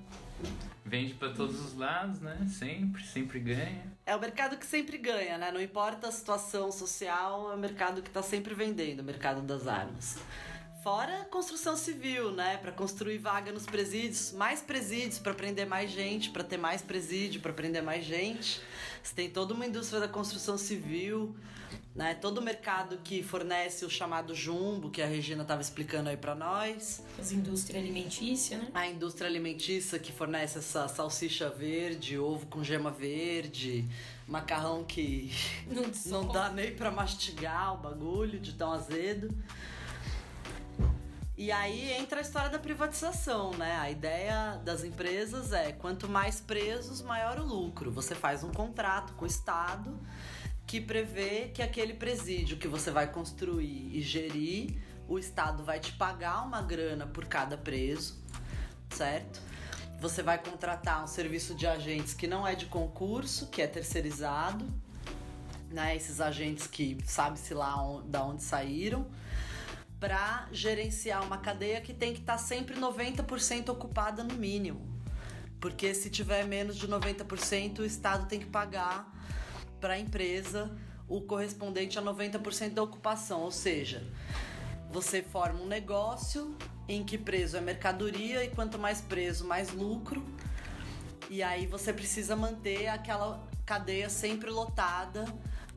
[0.84, 2.36] Vende pra todos os lados, né?
[2.48, 3.86] Sempre, sempre ganha.
[4.04, 5.52] É o mercado que sempre ganha, né?
[5.52, 9.68] Não importa a situação social, é o mercado que tá sempre vendendo, o mercado das
[9.68, 10.18] armas.
[10.82, 12.56] Fora a construção civil, né?
[12.56, 17.40] Pra construir vaga nos presídios, mais presídios pra prender mais gente, pra ter mais presídio,
[17.40, 18.60] pra prender mais gente.
[19.00, 21.36] Você tem toda uma indústria da construção civil,
[21.94, 22.14] né?
[22.14, 26.34] Todo o mercado que fornece o chamado jumbo, que a Regina tava explicando aí pra
[26.34, 27.02] nós.
[27.18, 28.68] As indústrias alimentícias, né?
[28.74, 33.88] A indústria alimentícia que fornece essa salsicha verde, ovo com gema verde,
[34.26, 35.32] macarrão que
[35.68, 39.28] Não, não dá nem pra mastigar o bagulho de tão azedo.
[41.36, 43.76] E aí entra a história da privatização, né?
[43.76, 47.90] A ideia das empresas é quanto mais presos, maior o lucro.
[47.90, 49.98] Você faz um contrato com o Estado
[50.66, 55.92] que prevê que aquele presídio que você vai construir e gerir, o Estado vai te
[55.92, 58.22] pagar uma grana por cada preso,
[58.90, 59.40] certo?
[60.00, 64.66] Você vai contratar um serviço de agentes que não é de concurso, que é terceirizado,
[65.70, 65.94] né?
[65.94, 69.06] Esses agentes que sabe-se lá on- da onde saíram,
[70.00, 74.80] para gerenciar uma cadeia que tem que estar sempre 90% ocupada no mínimo.
[75.60, 79.13] Porque se tiver menos de 90%, o Estado tem que pagar
[79.84, 80.74] para a empresa
[81.06, 83.42] o correspondente a 90% da ocupação.
[83.42, 84.02] Ou seja,
[84.90, 86.56] você forma um negócio
[86.88, 90.24] em que preso é mercadoria e quanto mais preso, mais lucro.
[91.28, 95.26] E aí você precisa manter aquela cadeia sempre lotada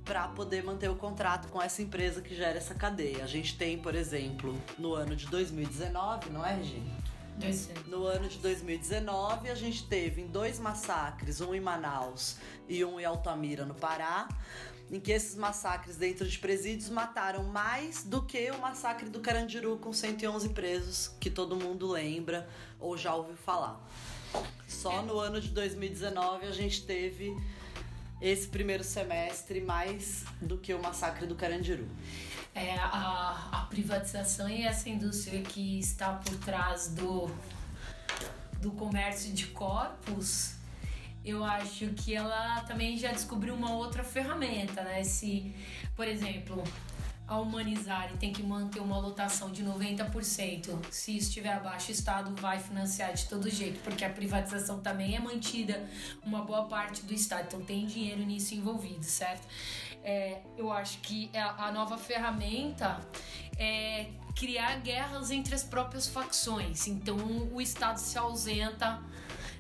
[0.06, 3.26] para poder manter o contrato com essa empresa que gera essa cadeia.
[3.26, 7.07] A gente tem, por exemplo, no ano de 2019, não é, Regina?
[7.88, 13.00] No ano de 2019, a gente teve em dois massacres, um em Manaus e um
[13.00, 14.28] em Altamira, no Pará,
[14.90, 19.78] em que esses massacres dentro de presídios mataram mais do que o massacre do Carandiru
[19.78, 23.88] com 111 presos, que todo mundo lembra ou já ouviu falar.
[24.68, 27.38] Só no ano de 2019 a gente teve
[28.20, 31.88] esse primeiro semestre mais do que o massacre do Carandiru.
[32.58, 37.30] É, a, a privatização e essa indústria que está por trás do,
[38.60, 40.56] do comércio de corpos,
[41.24, 45.04] eu acho que ela também já descobriu uma outra ferramenta, né?
[45.04, 45.54] Se,
[45.96, 46.64] por exemplo,
[47.28, 52.34] a humanizar e tem que manter uma lotação de 90%, se estiver abaixo, o Estado
[52.42, 55.88] vai financiar de todo jeito, porque a privatização também é mantida
[56.24, 59.46] uma boa parte do Estado, então tem dinheiro nisso envolvido, certo?
[60.10, 63.00] É, eu acho que a a nova ferramenta
[63.60, 67.18] é criar guerras entre as próprias facções, então
[67.52, 69.02] o Estado se ausenta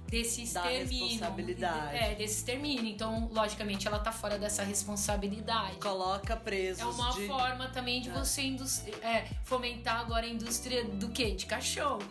[0.05, 0.87] desse extermínio.
[1.09, 1.97] responsabilidade.
[1.97, 2.85] É, desse extermínio.
[2.85, 5.75] Então, logicamente, ela tá fora dessa responsabilidade.
[5.81, 7.27] Coloca presos É uma de...
[7.27, 11.31] forma também de você indus- é, fomentar agora a indústria do quê?
[11.31, 12.01] De cachorro.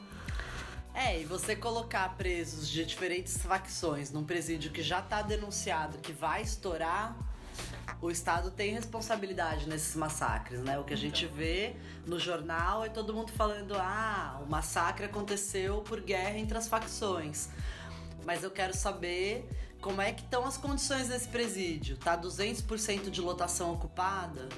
[0.92, 6.12] É, e você colocar presos de diferentes facções num presídio que já tá denunciado que
[6.12, 7.16] vai estourar,
[8.00, 10.78] o Estado tem responsabilidade nesses massacres, né?
[10.78, 11.74] O que a gente vê
[12.06, 17.48] no jornal é todo mundo falando: ah, o massacre aconteceu por guerra entre as facções.
[18.24, 19.48] Mas eu quero saber
[19.80, 21.96] como é que estão as condições nesse presídio.
[21.96, 24.48] Tá 200% de lotação ocupada?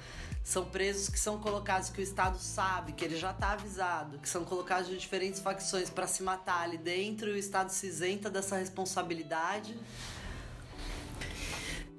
[0.42, 4.28] São presos que são colocados que o Estado sabe, que ele já tá avisado, que
[4.28, 8.30] são colocados de diferentes facções para se matar ali dentro e o Estado se isenta
[8.30, 9.76] dessa responsabilidade.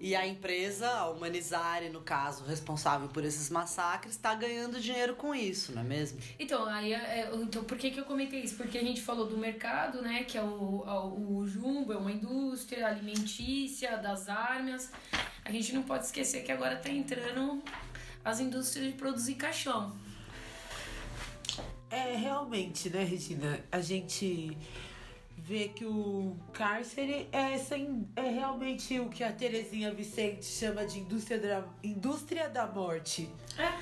[0.01, 5.35] E a empresa, a Humanizare, no caso, responsável por esses massacres, está ganhando dinheiro com
[5.35, 6.19] isso, não é mesmo?
[6.39, 8.55] Então, aí, é, então, por que, que eu comentei isso?
[8.55, 10.23] Porque a gente falou do mercado, né?
[10.23, 14.89] Que é o, o, o Jumbo, é uma indústria alimentícia, das armas.
[15.43, 17.61] A gente não pode esquecer que agora está entrando
[18.23, 19.93] as indústrias de produzir caixão.
[21.89, 23.59] É, realmente, né, Regina?
[23.69, 24.55] A gente
[25.49, 30.99] vê que o cárcere é, sem, é realmente o que a Terezinha Vicente chama de
[30.99, 33.27] indústria da, indústria da morte.
[33.57, 33.73] É.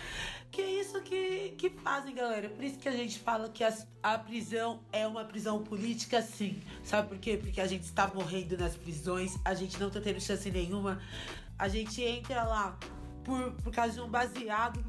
[0.49, 2.47] Que é isso que, que fazem, galera.
[2.47, 6.63] Por isso que a gente fala que a, a prisão é uma prisão política, sim.
[6.85, 7.35] Sabe por quê?
[7.35, 11.01] Porque a gente está morrendo nas prisões, a gente não tá tendo chance nenhuma.
[11.59, 12.79] A gente entra lá
[13.25, 14.81] por, por causa de um baseado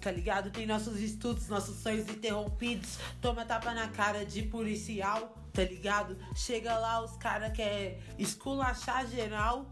[0.00, 0.50] tá ligado?
[0.50, 6.16] Tem nossos estudos, nossos sonhos interrompidos, toma tapa na cara de policial, tá ligado?
[6.34, 9.66] Chega lá, os caras querem esculachar geral.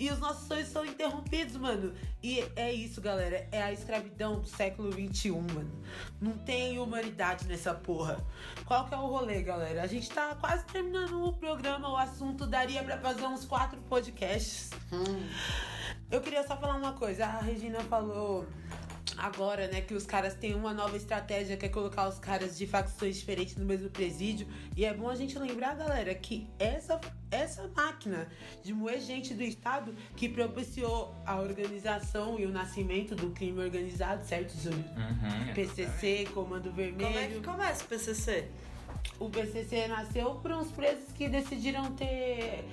[0.00, 1.92] E os nossos sonhos são interrompidos, mano.
[2.22, 3.48] E é isso, galera.
[3.50, 5.82] É a escravidão do século XXI, mano.
[6.20, 8.24] Não tem humanidade nessa porra.
[8.64, 9.82] Qual que é o rolê, galera?
[9.82, 11.90] A gente tá quase terminando o programa.
[11.90, 14.70] O assunto daria pra fazer uns quatro podcasts.
[14.92, 15.28] Hum.
[16.08, 17.26] Eu queria só falar uma coisa.
[17.26, 18.46] A Regina falou
[19.18, 22.66] agora, né, que os caras têm uma nova estratégia que é colocar os caras de
[22.66, 24.46] facções diferentes no mesmo presídio.
[24.76, 27.00] E é bom a gente lembrar, galera, que essa,
[27.30, 28.28] essa máquina
[28.62, 34.24] de moer gente do Estado que propiciou a organização e o nascimento do crime organizado,
[34.24, 34.84] certo, Júlio?
[34.96, 37.06] Uhum, PCC, Comando Vermelho.
[37.06, 38.48] Como é que começa o PCC?
[39.18, 42.64] O PCC nasceu por uns presos que decidiram ter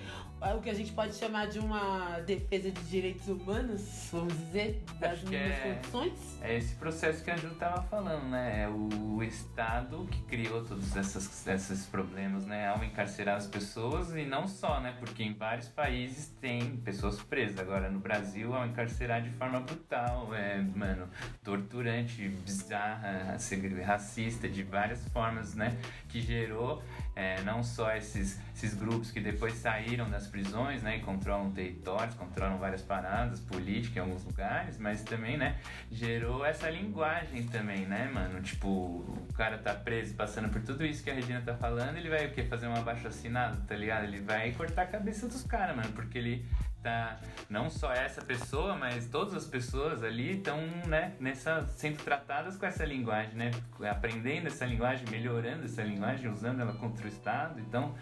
[0.42, 5.14] o que a gente pode chamar de uma defesa de direitos humanos, vamos dizer, das
[5.14, 6.38] Acho que mínimas é- condições.
[6.42, 8.64] É esse processo que a Ju tava falando, né?
[8.64, 12.68] É o Estado que criou todos essas, esses problemas, né?
[12.68, 14.96] Ao encarcerar as pessoas e não só, né?
[15.00, 17.58] Porque em vários países tem pessoas presas.
[17.58, 21.10] Agora no Brasil, ao encarcerar de forma brutal, é, mano,
[21.44, 23.38] torturante, bizarra,
[23.86, 25.78] racista, de várias formas, né?
[26.08, 26.84] Que gerou
[27.16, 30.98] é, não só esses, esses grupos que depois saíram das prisões, né?
[30.98, 35.58] E controlam territórios, controlam várias paradas políticas em alguns lugares, mas também, né?
[35.90, 38.42] Gerou essa linguagem também, né, mano?
[38.42, 42.10] Tipo, o cara tá preso, passando por tudo isso que a Regina tá falando, ele
[42.10, 42.44] vai o quê?
[42.44, 44.04] Fazer um abaixo assinado, tá ligado?
[44.04, 46.46] Ele vai cortar a cabeça dos caras, mano, porque ele
[46.86, 47.18] tá
[47.50, 52.66] não só essa pessoa, mas todas as pessoas ali estão, né, nessa sendo tratadas com
[52.66, 53.52] essa linguagem, né?
[53.90, 57.60] Aprendendo essa linguagem, melhorando essa linguagem, usando ela contra o Estado.
[57.60, 57.96] Então,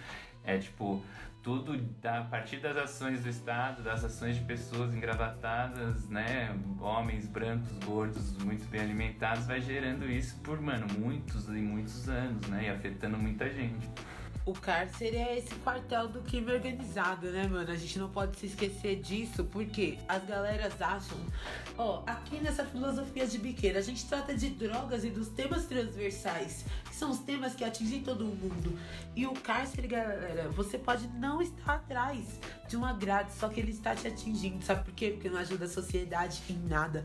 [0.43, 1.01] é tipo
[1.41, 7.27] tudo da, a partir das ações do Estado, das ações de pessoas engravatadas, né, homens
[7.27, 12.65] brancos, gordos, muito bem alimentados, vai gerando isso por, mano, muitos e muitos anos, né,
[12.65, 13.89] e afetando muita gente.
[14.45, 17.71] O cárcere é esse quartel do crime organizado, né, mano?
[17.71, 21.17] A gente não pode se esquecer disso, porque as galeras acham.
[21.77, 26.65] Ó, aqui nessa filosofia de biqueira, a gente trata de drogas e dos temas transversais,
[26.83, 28.77] que são os temas que atingem todo mundo.
[29.15, 32.37] E o cárcere, galera, você pode não estar atrás
[32.67, 34.63] de uma grade, só que ele está te atingindo.
[34.63, 35.11] Sabe por quê?
[35.11, 37.03] Porque não ajuda a sociedade em nada.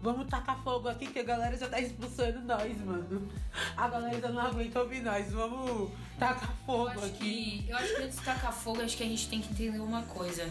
[0.00, 3.28] Vamos tacar fogo aqui que a galera já tá expulsando nós, mano.
[3.76, 5.30] A galera já não aguenta ouvir nós.
[5.32, 7.62] Vamos tacar fogo Eu aqui.
[7.64, 9.80] que, eu acho que antes de tacar fogo, acho que a gente tem que entender
[9.80, 10.48] uma coisa.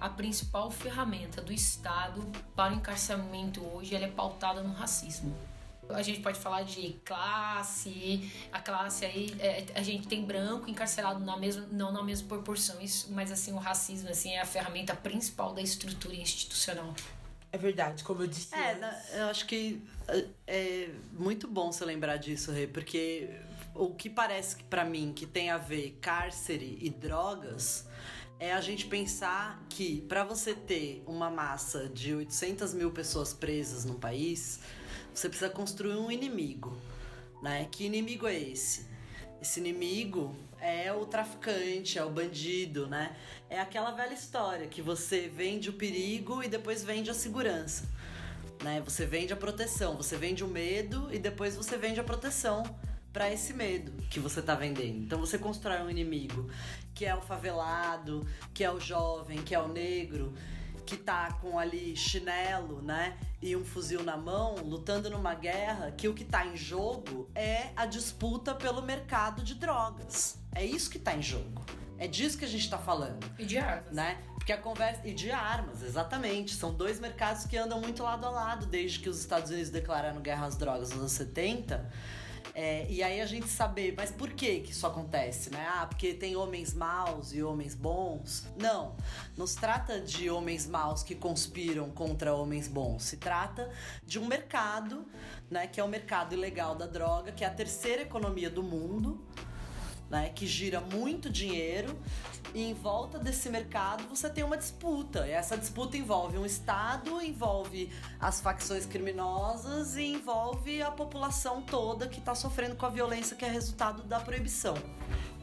[0.00, 5.36] A principal ferramenta do Estado para o encarceramento hoje ela é pautada no racismo.
[5.90, 11.24] A gente pode falar de classe, a classe aí, é, a gente tem branco encarcerado
[11.24, 14.94] na mesma, não na mesma proporção, isso, mas assim, o racismo assim, é a ferramenta
[14.94, 16.94] principal da estrutura institucional.
[17.50, 18.54] É verdade, como eu disse.
[18.54, 19.14] É, antes.
[19.14, 23.30] eu acho que é, é muito bom você lembrar disso, Rê, porque
[23.74, 27.86] o que parece que para mim que tem a ver cárcere e drogas
[28.40, 33.84] é a gente pensar que para você ter uma massa de 800 mil pessoas presas
[33.84, 34.60] num país,
[35.18, 36.76] você precisa construir um inimigo,
[37.42, 37.66] né?
[37.70, 38.86] Que inimigo é esse?
[39.42, 43.16] Esse inimigo é o traficante, é o bandido, né?
[43.50, 47.88] É aquela velha história que você vende o perigo e depois vende a segurança.
[48.62, 48.80] Né?
[48.84, 52.62] Você vende a proteção, você vende o medo e depois você vende a proteção
[53.12, 54.98] para esse medo que você tá vendendo.
[54.98, 56.48] Então você constrói um inimigo
[56.94, 60.34] que é o favelado, que é o jovem, que é o negro,
[60.88, 63.18] que tá com ali chinelo, né?
[63.42, 67.68] E um fuzil na mão, lutando numa guerra que o que tá em jogo é
[67.76, 70.38] a disputa pelo mercado de drogas.
[70.54, 71.62] É isso que tá em jogo.
[71.98, 73.30] É disso que a gente tá falando.
[73.38, 73.92] E de armas.
[73.92, 74.18] Né?
[74.34, 75.06] Porque a conversa.
[75.06, 76.54] E de armas, exatamente.
[76.54, 80.22] São dois mercados que andam muito lado a lado desde que os Estados Unidos declararam
[80.22, 81.92] guerra às drogas nos anos 70.
[82.60, 85.64] É, e aí a gente saber, mas por que que isso acontece, né?
[85.70, 88.48] Ah, porque tem homens maus e homens bons?
[88.56, 88.96] Não,
[89.36, 93.04] não se trata de homens maus que conspiram contra homens bons.
[93.04, 93.70] Se trata
[94.04, 95.06] de um mercado,
[95.48, 95.68] né?
[95.68, 99.24] Que é o mercado ilegal da droga, que é a terceira economia do mundo,
[100.10, 100.30] né?
[100.30, 101.98] Que gira muito dinheiro
[102.54, 105.26] e em volta desse mercado você tem uma disputa.
[105.26, 112.08] E essa disputa envolve um Estado, envolve as facções criminosas e envolve a população toda
[112.08, 114.74] que está sofrendo com a violência que é resultado da proibição.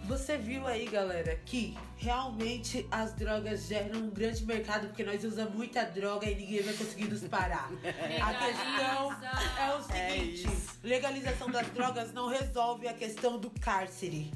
[0.07, 5.55] Você viu aí, galera, que realmente as drogas geram um grande mercado porque nós usamos
[5.55, 7.71] muita droga e ninguém vai conseguir nos parar.
[8.21, 9.11] a questão
[9.57, 10.47] é o seguinte:
[10.83, 14.31] legalização das drogas não resolve a questão do cárcere.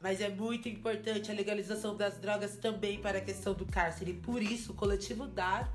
[0.00, 4.12] Mas é muito importante a legalização das drogas também para a questão do cárcere.
[4.12, 5.68] Por isso, o coletivo DAR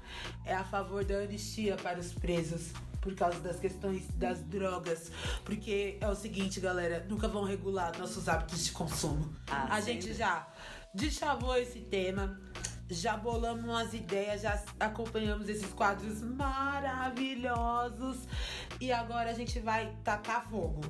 [0.45, 2.71] é a favor da anistia para os presos
[3.03, 5.11] por causa das questões das drogas.
[5.43, 9.35] Porque é o seguinte, galera, nunca vão regular nossos hábitos de consumo.
[9.47, 10.01] Ah, a sempre.
[10.01, 10.47] gente já
[10.93, 12.39] deschavou esse tema.
[12.89, 18.19] Já bolamos umas ideias, já acompanhamos esses quadros maravilhosos.
[18.79, 20.81] E agora a gente vai tacar fogo.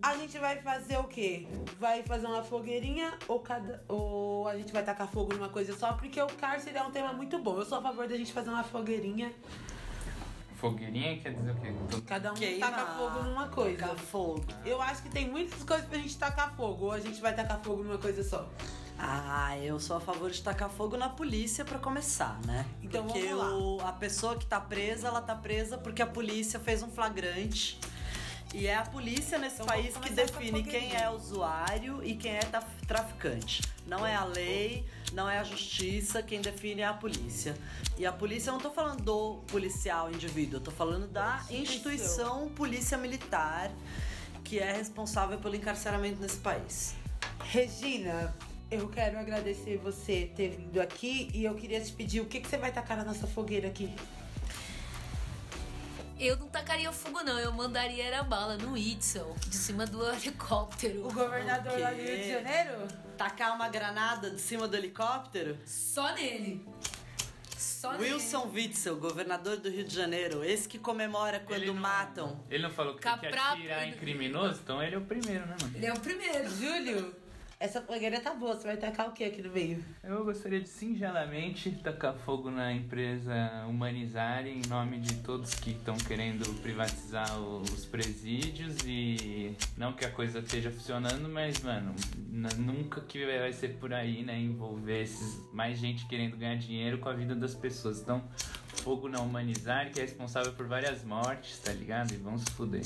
[0.00, 1.46] A gente vai fazer o quê?
[1.78, 5.92] Vai fazer uma fogueirinha ou, cada, ou a gente vai tacar fogo numa coisa só?
[5.92, 7.58] Porque o cárcere é um tema muito bom.
[7.58, 9.32] Eu sou a favor da gente fazer uma fogueirinha.
[10.58, 11.72] Fogueirinha quer dizer o quê?
[12.06, 13.78] Cada um Queima, taca fogo numa coisa.
[13.78, 14.44] tacar fogo.
[14.66, 16.86] Eu acho que tem muitas coisas pra gente tacar fogo.
[16.86, 18.48] Ou a gente vai tacar fogo numa coisa só.
[18.98, 22.66] Ah, eu sou a favor de tacar fogo na polícia pra começar, né?
[22.82, 23.56] Então porque vamos lá.
[23.56, 27.78] o- a pessoa que tá presa, ela tá presa porque a polícia fez um flagrante.
[28.54, 32.40] E é a polícia nesse Então país que define quem é usuário e quem é
[32.40, 33.62] traf- traficante.
[33.86, 37.54] Não é a lei, não é a justiça, quem define é a polícia.
[37.98, 42.48] E a polícia, eu não tô falando do policial indivíduo, eu tô falando da instituição
[42.48, 43.70] polícia militar,
[44.42, 46.94] que é responsável pelo encarceramento nesse país.
[47.40, 48.34] Regina,
[48.70, 52.48] eu quero agradecer você ter vindo aqui e eu queria te pedir o que, que
[52.48, 53.94] você vai tacar na nossa fogueira aqui.
[56.18, 57.38] Eu não tacaria fogo, não.
[57.38, 61.06] Eu mandaria era bala no Itzel, de cima do helicóptero.
[61.06, 62.88] O governador lá do Rio de Janeiro?
[63.16, 65.56] Tacar uma granada de cima do helicóptero?
[65.64, 66.66] Só nele.
[67.56, 68.14] Só nele.
[68.14, 72.44] Wilson Witzel, governador do Rio de Janeiro, esse que comemora quando matam.
[72.50, 74.60] Ele não falou que quer Capra- atirar em criminoso?
[74.62, 75.76] Então ele é o primeiro, né, mano?
[75.76, 76.50] Ele é o primeiro.
[76.50, 77.14] Júlio,
[77.60, 78.54] essa fogueira tá boa.
[78.54, 79.84] Você vai tacar o que aqui no meio?
[80.02, 83.32] Eu gostaria de singelamente tacar fogo na empresa
[83.68, 90.10] Humanizar em nome de todos que estão querendo privatizar os presídios e não que a
[90.10, 91.94] coisa esteja funcionando, mas mano,
[92.58, 97.08] nunca que vai ser por aí, né, envolver esses, mais gente querendo ganhar dinheiro com
[97.08, 98.00] a vida das pessoas.
[98.00, 98.22] Então,
[98.68, 102.12] fogo na Humanizar que é responsável por várias mortes, tá ligado?
[102.12, 102.84] E vão se fuder.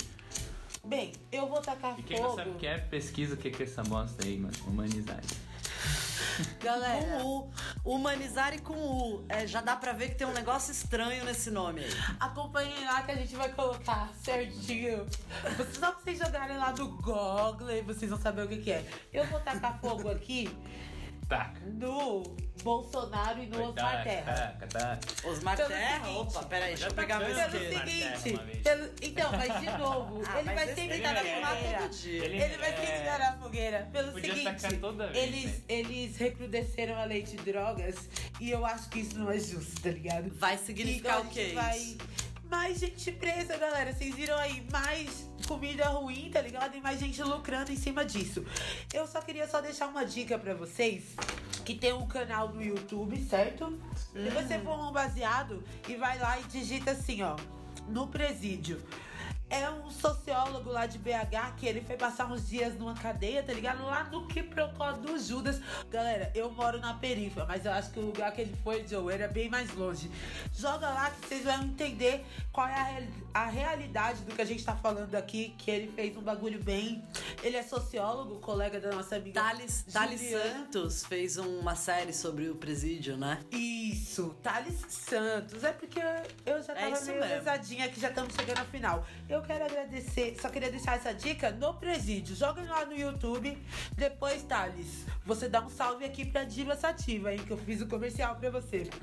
[0.84, 2.36] Bem, eu vou tacar E quem não fogo.
[2.38, 4.54] sabe o que é, pesquisa o que é essa bosta aí, mano.
[4.66, 5.20] Humanizar.
[6.60, 7.50] Galera, Com U.
[7.84, 9.24] Humanizar e com U.
[9.28, 11.90] É, já dá pra ver que tem um negócio estranho nesse nome aí.
[12.18, 15.06] acompanhem lá que a gente vai colocar certinho.
[15.56, 18.84] Vocês- Só vocês jogarem lá no Google e vocês vão saber o que, que é.
[19.12, 20.48] Eu vou tacar fogo aqui
[21.28, 21.60] Taca.
[21.64, 22.22] no
[22.62, 24.32] Bolsonaro e no Osmar Terra.
[24.60, 25.28] Taca, taca.
[25.28, 26.04] Osmar Pelo Terra?
[26.04, 27.34] seguinte- Opa, peraí, deixa eu Já pegar tá meu?
[27.50, 31.78] Pelo seguinte, pelo- então, mas de novo, Ah, ele vai sempre estar na fogueira.
[31.78, 32.24] todo dia.
[32.24, 33.02] Ele, Ele vai sempre merece.
[33.02, 33.88] estar na fogueira.
[33.92, 35.62] Pelo Podia seguinte, toda vez, eles, né?
[35.68, 37.96] eles recrudesceram a lei de drogas
[38.38, 40.30] e eu acho que isso não é justo, tá ligado?
[40.34, 41.96] Vai significar Então, o a que gente vai...
[42.52, 43.94] Mais gente presa, galera.
[43.94, 46.76] Vocês viram aí mais comida ruim, tá ligado?
[46.76, 48.44] E mais gente lucrando em cima disso.
[48.92, 51.16] Eu só queria só deixar uma dica pra vocês.
[51.64, 53.80] Que tem um canal no YouTube, certo?
[54.12, 57.36] Se você for um baseado e vai lá e digita assim, ó.
[57.88, 58.82] No presídio.
[59.54, 63.52] É um sociólogo lá de BH que ele foi passar uns dias numa cadeia, tá
[63.52, 63.84] ligado?
[63.84, 65.60] Lá no que procó do Judas.
[65.90, 69.12] Galera, eu moro na perifa, mas eu acho que o lugar que ele foi, Joe,
[69.12, 70.10] era bem mais longe.
[70.54, 74.44] Joga lá que vocês vão entender qual é a, reali- a realidade do que a
[74.46, 75.54] gente tá falando aqui.
[75.58, 77.04] Que ele fez um bagulho bem.
[77.42, 79.38] Ele é sociólogo, colega da nossa amiga.
[79.38, 80.20] Thales, Thales.
[80.30, 83.38] Santos fez uma série sobre o presídio, né?
[83.50, 85.62] Isso, Thales Santos.
[85.62, 86.00] É porque
[86.46, 87.34] eu já É tava isso meio mesmo.
[87.34, 89.06] lesadinha que já estamos chegando ao final.
[89.28, 92.36] Eu eu quero agradecer, só queria deixar essa dica no presídio.
[92.36, 93.58] Joguem lá no YouTube.
[93.96, 97.40] Depois, Thales, você dá um salve aqui pra Diva Sativa, hein?
[97.44, 98.88] Que eu fiz o comercial pra você.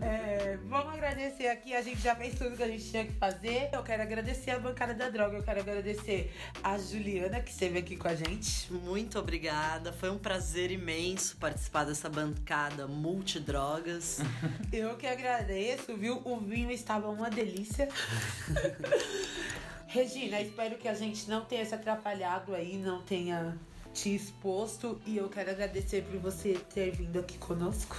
[0.00, 1.74] É, vamos agradecer aqui.
[1.74, 3.68] A gente já fez tudo que a gente tinha que fazer.
[3.72, 5.36] Eu quero agradecer a bancada da droga.
[5.36, 6.32] Eu quero agradecer
[6.62, 8.72] a Juliana, que esteve aqui com a gente.
[8.72, 9.92] Muito obrigada.
[9.92, 14.18] Foi um prazer imenso participar dessa bancada multidrogas.
[14.72, 16.20] Eu que agradeço, viu?
[16.24, 17.88] O vinho estava uma delícia.
[19.86, 23.56] Regina, espero que a gente não tenha se atrapalhado aí, não tenha
[23.94, 25.00] te exposto.
[25.06, 27.96] E eu quero agradecer por você ter vindo aqui conosco.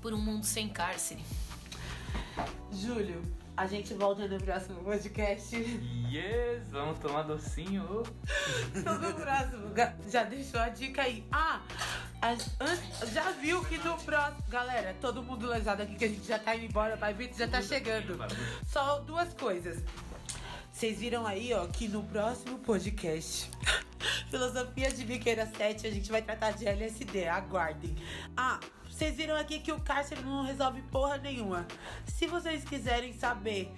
[0.00, 1.24] Por um mundo sem cárcere.
[2.70, 3.22] Júlio,
[3.56, 5.56] a gente volta no próximo podcast.
[5.56, 8.02] Yes, vamos tomar docinho.
[8.74, 9.72] No próximo,
[10.08, 11.26] já deixou a dica aí.
[11.32, 11.62] Ah,
[13.12, 14.44] já viu que no próximo.
[14.48, 17.48] Galera, todo mundo lesado aqui que a gente já tá indo embora, vai Vitor já
[17.48, 18.16] tá chegando.
[18.66, 19.82] Só duas coisas.
[20.76, 23.50] Vocês viram aí, ó, que no próximo podcast,
[24.28, 27.26] Filosofia de Biqueira 7, a gente vai tratar de LSD.
[27.28, 27.96] Aguardem.
[28.36, 31.66] Ah, vocês viram aqui que o cárcere não resolve porra nenhuma.
[32.04, 33.72] Se vocês quiserem saber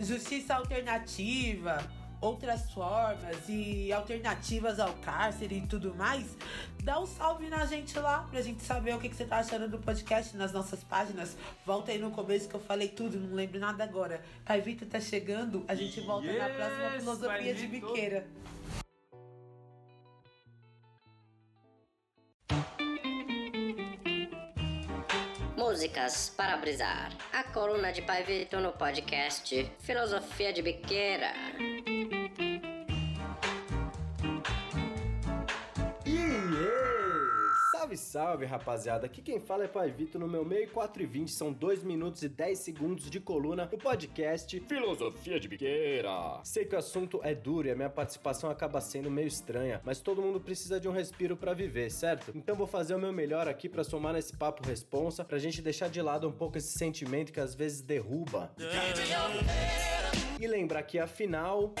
[0.00, 1.86] justiça alternativa,
[2.24, 6.36] outras formas e alternativas ao cárcere e tudo mais,
[6.82, 9.68] dá um salve na gente lá pra gente saber o que, que você tá achando
[9.68, 11.36] do podcast nas nossas páginas.
[11.66, 14.22] Volta aí no começo que eu falei tudo, não lembro nada agora.
[14.44, 18.26] Pai Vitor tá chegando, a gente volta na próxima filosofia de biqueira.
[25.56, 27.12] Músicas para brisar.
[27.32, 31.32] A coluna de Pai Vitor no podcast Filosofia de Biqueira.
[37.96, 39.06] Salve, salve, rapaziada.
[39.06, 41.30] Aqui quem fala é Pai Vitor no meu meio 4 e 20.
[41.30, 46.40] São 2 minutos e 10 segundos de coluna no podcast Filosofia de Biqueira.
[46.42, 50.00] Sei que o assunto é duro e a minha participação acaba sendo meio estranha, mas
[50.00, 52.32] todo mundo precisa de um respiro pra viver, certo?
[52.34, 55.88] Então vou fazer o meu melhor aqui pra somar nesse papo responsa, pra gente deixar
[55.88, 58.52] de lado um pouco esse sentimento que às vezes derruba.
[60.40, 61.74] E lembrar que afinal.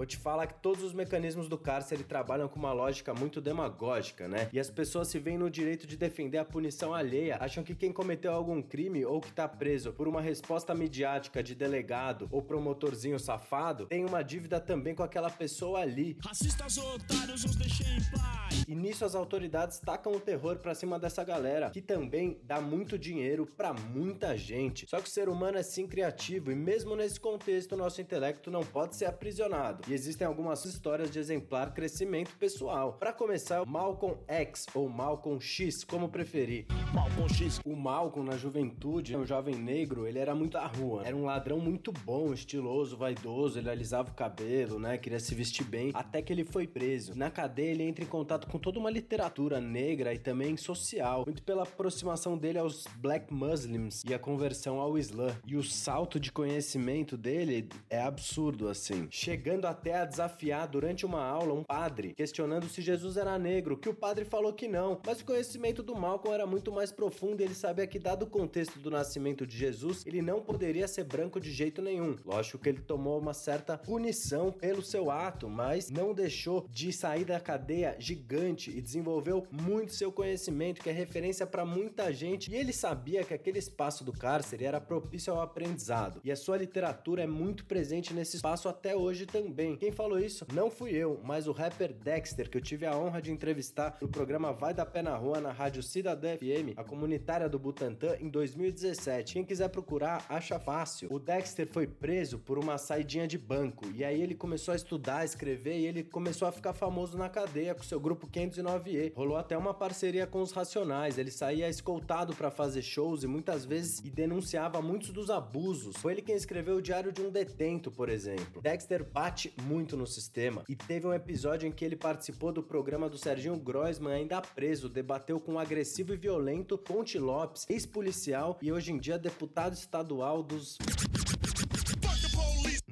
[0.00, 4.26] Vou te falar que todos os mecanismos do cárcere trabalham com uma lógica muito demagógica,
[4.26, 4.48] né?
[4.50, 7.92] E as pessoas se veem no direito de defender a punição alheia, acham que quem
[7.92, 13.18] cometeu algum crime ou que tá preso por uma resposta midiática de delegado ou promotorzinho
[13.18, 16.16] safado tem uma dívida também com aquela pessoa ali.
[16.24, 18.64] Racistas otários, os deixei em paz.
[18.66, 22.98] E nisso as autoridades tacam o terror pra cima dessa galera, que também dá muito
[22.98, 24.86] dinheiro pra muita gente.
[24.88, 28.64] Só que o ser humano é sim criativo e mesmo nesse contexto nosso intelecto não
[28.64, 29.89] pode ser aprisionado.
[29.90, 32.92] E existem algumas histórias de exemplar crescimento pessoal.
[32.92, 36.66] Pra começar, Malcolm X ou Malcolm X, como preferir.
[36.94, 37.60] Malcolm X.
[37.64, 41.02] O Malcolm na juventude, um jovem negro, ele era muito da rua.
[41.04, 44.96] Era um ladrão muito bom, estiloso, vaidoso, ele alisava o cabelo, né?
[44.96, 47.16] Queria se vestir bem, até que ele foi preso.
[47.16, 51.42] Na cadeia ele entra em contato com toda uma literatura negra e também social, muito
[51.42, 55.36] pela aproximação dele aos Black Muslims e a conversão ao Islã.
[55.44, 61.24] E o salto de conhecimento dele é absurdo assim, chegando até a desafiar durante uma
[61.24, 65.22] aula um padre, questionando se Jesus era negro, que o padre falou que não, mas
[65.22, 68.78] o conhecimento do Malcolm era muito mais profundo e ele sabia que dado o contexto
[68.78, 72.14] do nascimento de Jesus, ele não poderia ser branco de jeito nenhum.
[72.26, 77.24] Lógico que ele tomou uma certa punição pelo seu ato, mas não deixou de sair
[77.24, 82.50] da cadeia gigante e desenvolveu muito seu conhecimento, que é referência para muita gente.
[82.50, 86.20] E ele sabia que aquele espaço do cárcere era propício ao aprendizado.
[86.22, 89.69] E a sua literatura é muito presente nesse espaço até hoje também.
[89.76, 93.20] Quem falou isso não fui eu, mas o rapper Dexter, que eu tive a honra
[93.20, 97.48] de entrevistar no programa Vai da Pé na Rua na Rádio Cidadã FM, a comunitária
[97.48, 99.34] do Butantã, em 2017.
[99.34, 101.08] Quem quiser procurar, acha fácil.
[101.12, 105.24] O Dexter foi preso por uma saidinha de banco e aí ele começou a estudar,
[105.24, 109.12] escrever e ele começou a ficar famoso na cadeia com seu grupo 509E.
[109.14, 111.18] Rolou até uma parceria com os Racionais.
[111.18, 115.96] Ele saía escoltado para fazer shows e muitas vezes e denunciava muitos dos abusos.
[115.96, 118.60] Foi ele quem escreveu o Diário de um Detento, por exemplo.
[118.62, 123.08] Dexter bate muito no sistema e teve um episódio em que ele participou do programa
[123.08, 128.72] do Serginho Groisman ainda preso, debateu com o agressivo e violento Ponte Lopes, ex-policial e
[128.72, 130.78] hoje em dia deputado estadual dos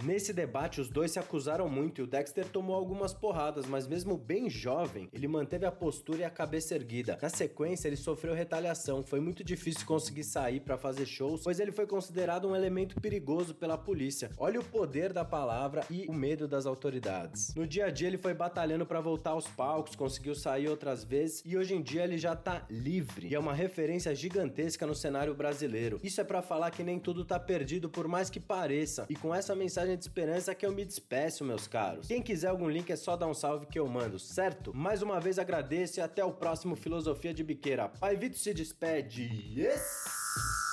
[0.04, 4.16] Nesse debate, os dois se acusaram muito e o Dexter tomou algumas porradas, mas mesmo
[4.16, 7.18] bem jovem, ele manteve a postura e a cabeça erguida.
[7.20, 9.02] Na sequência, ele sofreu retaliação.
[9.02, 13.54] Foi muito difícil conseguir sair para fazer shows, pois ele foi considerado um elemento perigoso
[13.54, 14.30] pela polícia.
[14.38, 17.54] Olha o poder da palavra e o medo das autoridades.
[17.56, 21.42] No dia a dia, ele foi batalhando para voltar aos palcos, conseguiu sair outras vezes
[21.44, 23.28] e hoje em dia ele já tá livre.
[23.28, 25.98] E é uma referência gigantesca no cenário brasileiro.
[26.04, 29.06] Isso é para falar que nem tudo tá perdido, por mais que pareça.
[29.08, 29.56] E com essa
[29.88, 32.06] mensagem de esperança que eu me despeço, meus caros.
[32.06, 34.74] Quem quiser algum link é só dar um salve que eu mando, certo?
[34.74, 37.88] Mais uma vez agradeço e até o próximo Filosofia de Biqueira.
[37.88, 39.24] Pai Vitor se despede.
[39.56, 40.67] Yes!